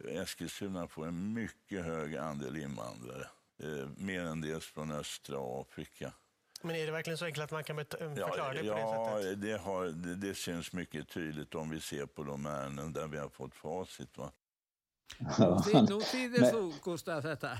[0.08, 3.28] Eskilstuna får en mycket hög andel invandrare.
[3.64, 6.14] Eh, mer än dels från östra Afrika.
[6.66, 9.24] Men är det verkligen så enkelt att man kan förklara ja, det på ja, det
[9.24, 9.42] sättet?
[9.42, 13.18] Det, har, det, det syns mycket tydligt om vi ser på de ärenden där vi
[13.18, 14.18] har fått facit.
[14.18, 14.32] Va?
[15.20, 17.58] Nú þýðir þú, Gustaf, þetta.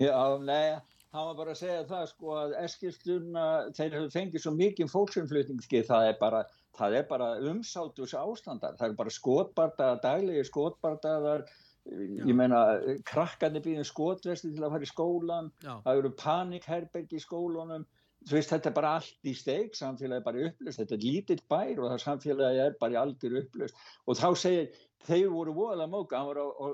[0.00, 0.78] Já, nei,
[1.12, 5.88] hann var bara að segja það sko að Eskilstuna, þeir hefur fengið svo mikið fólksinflutningskið,
[5.90, 6.44] það er bara,
[6.78, 11.44] það er bara umsátus ástandar, það er bara skotbardaðar, daglegi skotbardaðar,
[11.90, 12.62] ég meina
[13.10, 15.74] krakkarnir býðum skotvesti til að fara í skólan, Já.
[15.84, 17.86] það eru panikherbergi í skólunum,
[18.28, 21.40] þú veist þetta er bara allt í steik, samfélagi er bara upplöst, þetta er lítill
[21.50, 25.92] bær og það samfélagi er bara í algjör upplöst og þá segir, þeir voru voðalega
[25.94, 26.66] móka, hann var á, á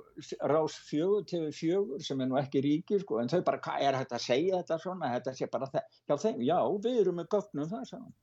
[0.50, 4.00] rás fjögur til fjögur sem er nú ekki ríkir sko, en þau bara, hvað er
[4.00, 7.30] þetta að segja þetta svona, þetta sé bara það, já þeim, já við erum með
[7.36, 8.16] gögnum það saman.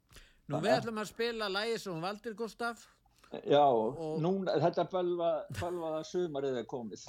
[0.52, 2.84] Nú við ætlum að spila lægi sem Valdir Gustaf
[3.42, 4.20] Já, og...
[4.22, 7.08] núna, þetta bölvaða sumarið er komið.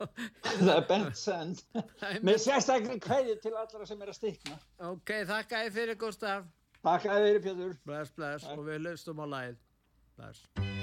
[0.48, 1.62] Það er bent send.
[2.26, 4.58] Með sérstaklega kveði til allra sem er að stikna.
[4.92, 6.50] Ok, þakka ég fyrir Gustaf
[6.82, 9.58] Þakka ég fyrir Pjóður Bless, bless, og við löstum á læð
[10.18, 10.81] Bless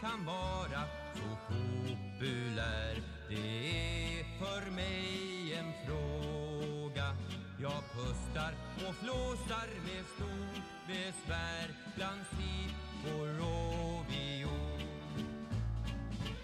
[0.00, 0.82] kan vara
[1.14, 3.02] så populär.
[3.28, 7.16] Det är för mig en fråga.
[7.58, 8.54] Jag pustar
[8.88, 11.74] och flåsar med stort besvär.
[11.96, 14.80] Bland sippor och viol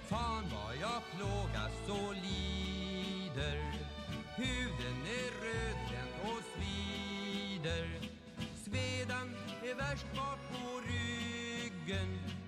[0.09, 3.73] Fan vad jag plågas och lider.
[4.37, 8.01] Huden är rödbränd och svider.
[8.65, 11.36] Svedan är värst bak på ryggen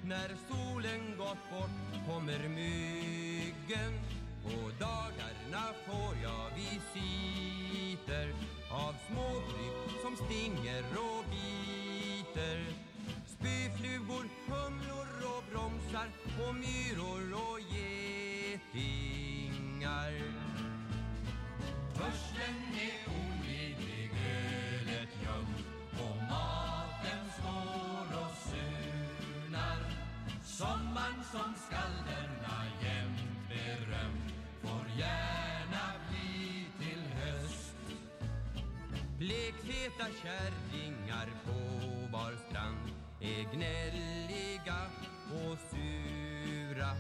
[0.05, 3.93] när solen gått bort kommer myggen.
[4.45, 8.35] På dagarna får jag visiter
[8.71, 12.59] Av småkryp som stinger och biter.
[13.27, 16.09] Spyflugor, humlor och bromsar
[16.49, 18.93] Och myror och getingar.
[21.95, 22.68] Törsten
[31.33, 37.77] som skalderna jämt berömt får gärna bli till höst.
[39.19, 41.59] Blekfeta kärringar på
[42.13, 44.81] var strand är gnälliga
[45.25, 46.91] och sura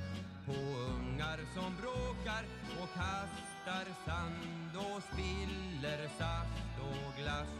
[0.47, 2.45] på ungar som bråkar
[2.83, 7.55] och kastar sand och spiller saft och glass.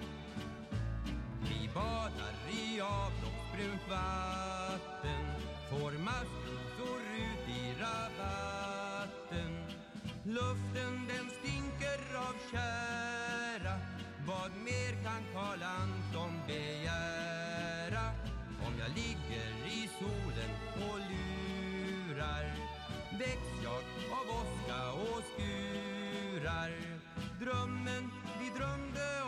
[1.43, 4.59] Vi badar i avloppsbrunt vatten
[5.71, 6.58] Får maskrosor
[7.49, 7.81] ut
[8.19, 9.53] vatten.
[10.25, 13.75] Luften den stinker av kära.
[14.27, 18.07] Vad mer kan Karl Anton begära?
[18.67, 20.51] Om jag ligger i solen
[20.91, 21.59] och lurar
[23.19, 23.85] Väcks jag
[24.19, 26.73] av åska och skurar.
[27.41, 29.28] Drömmen vi drömde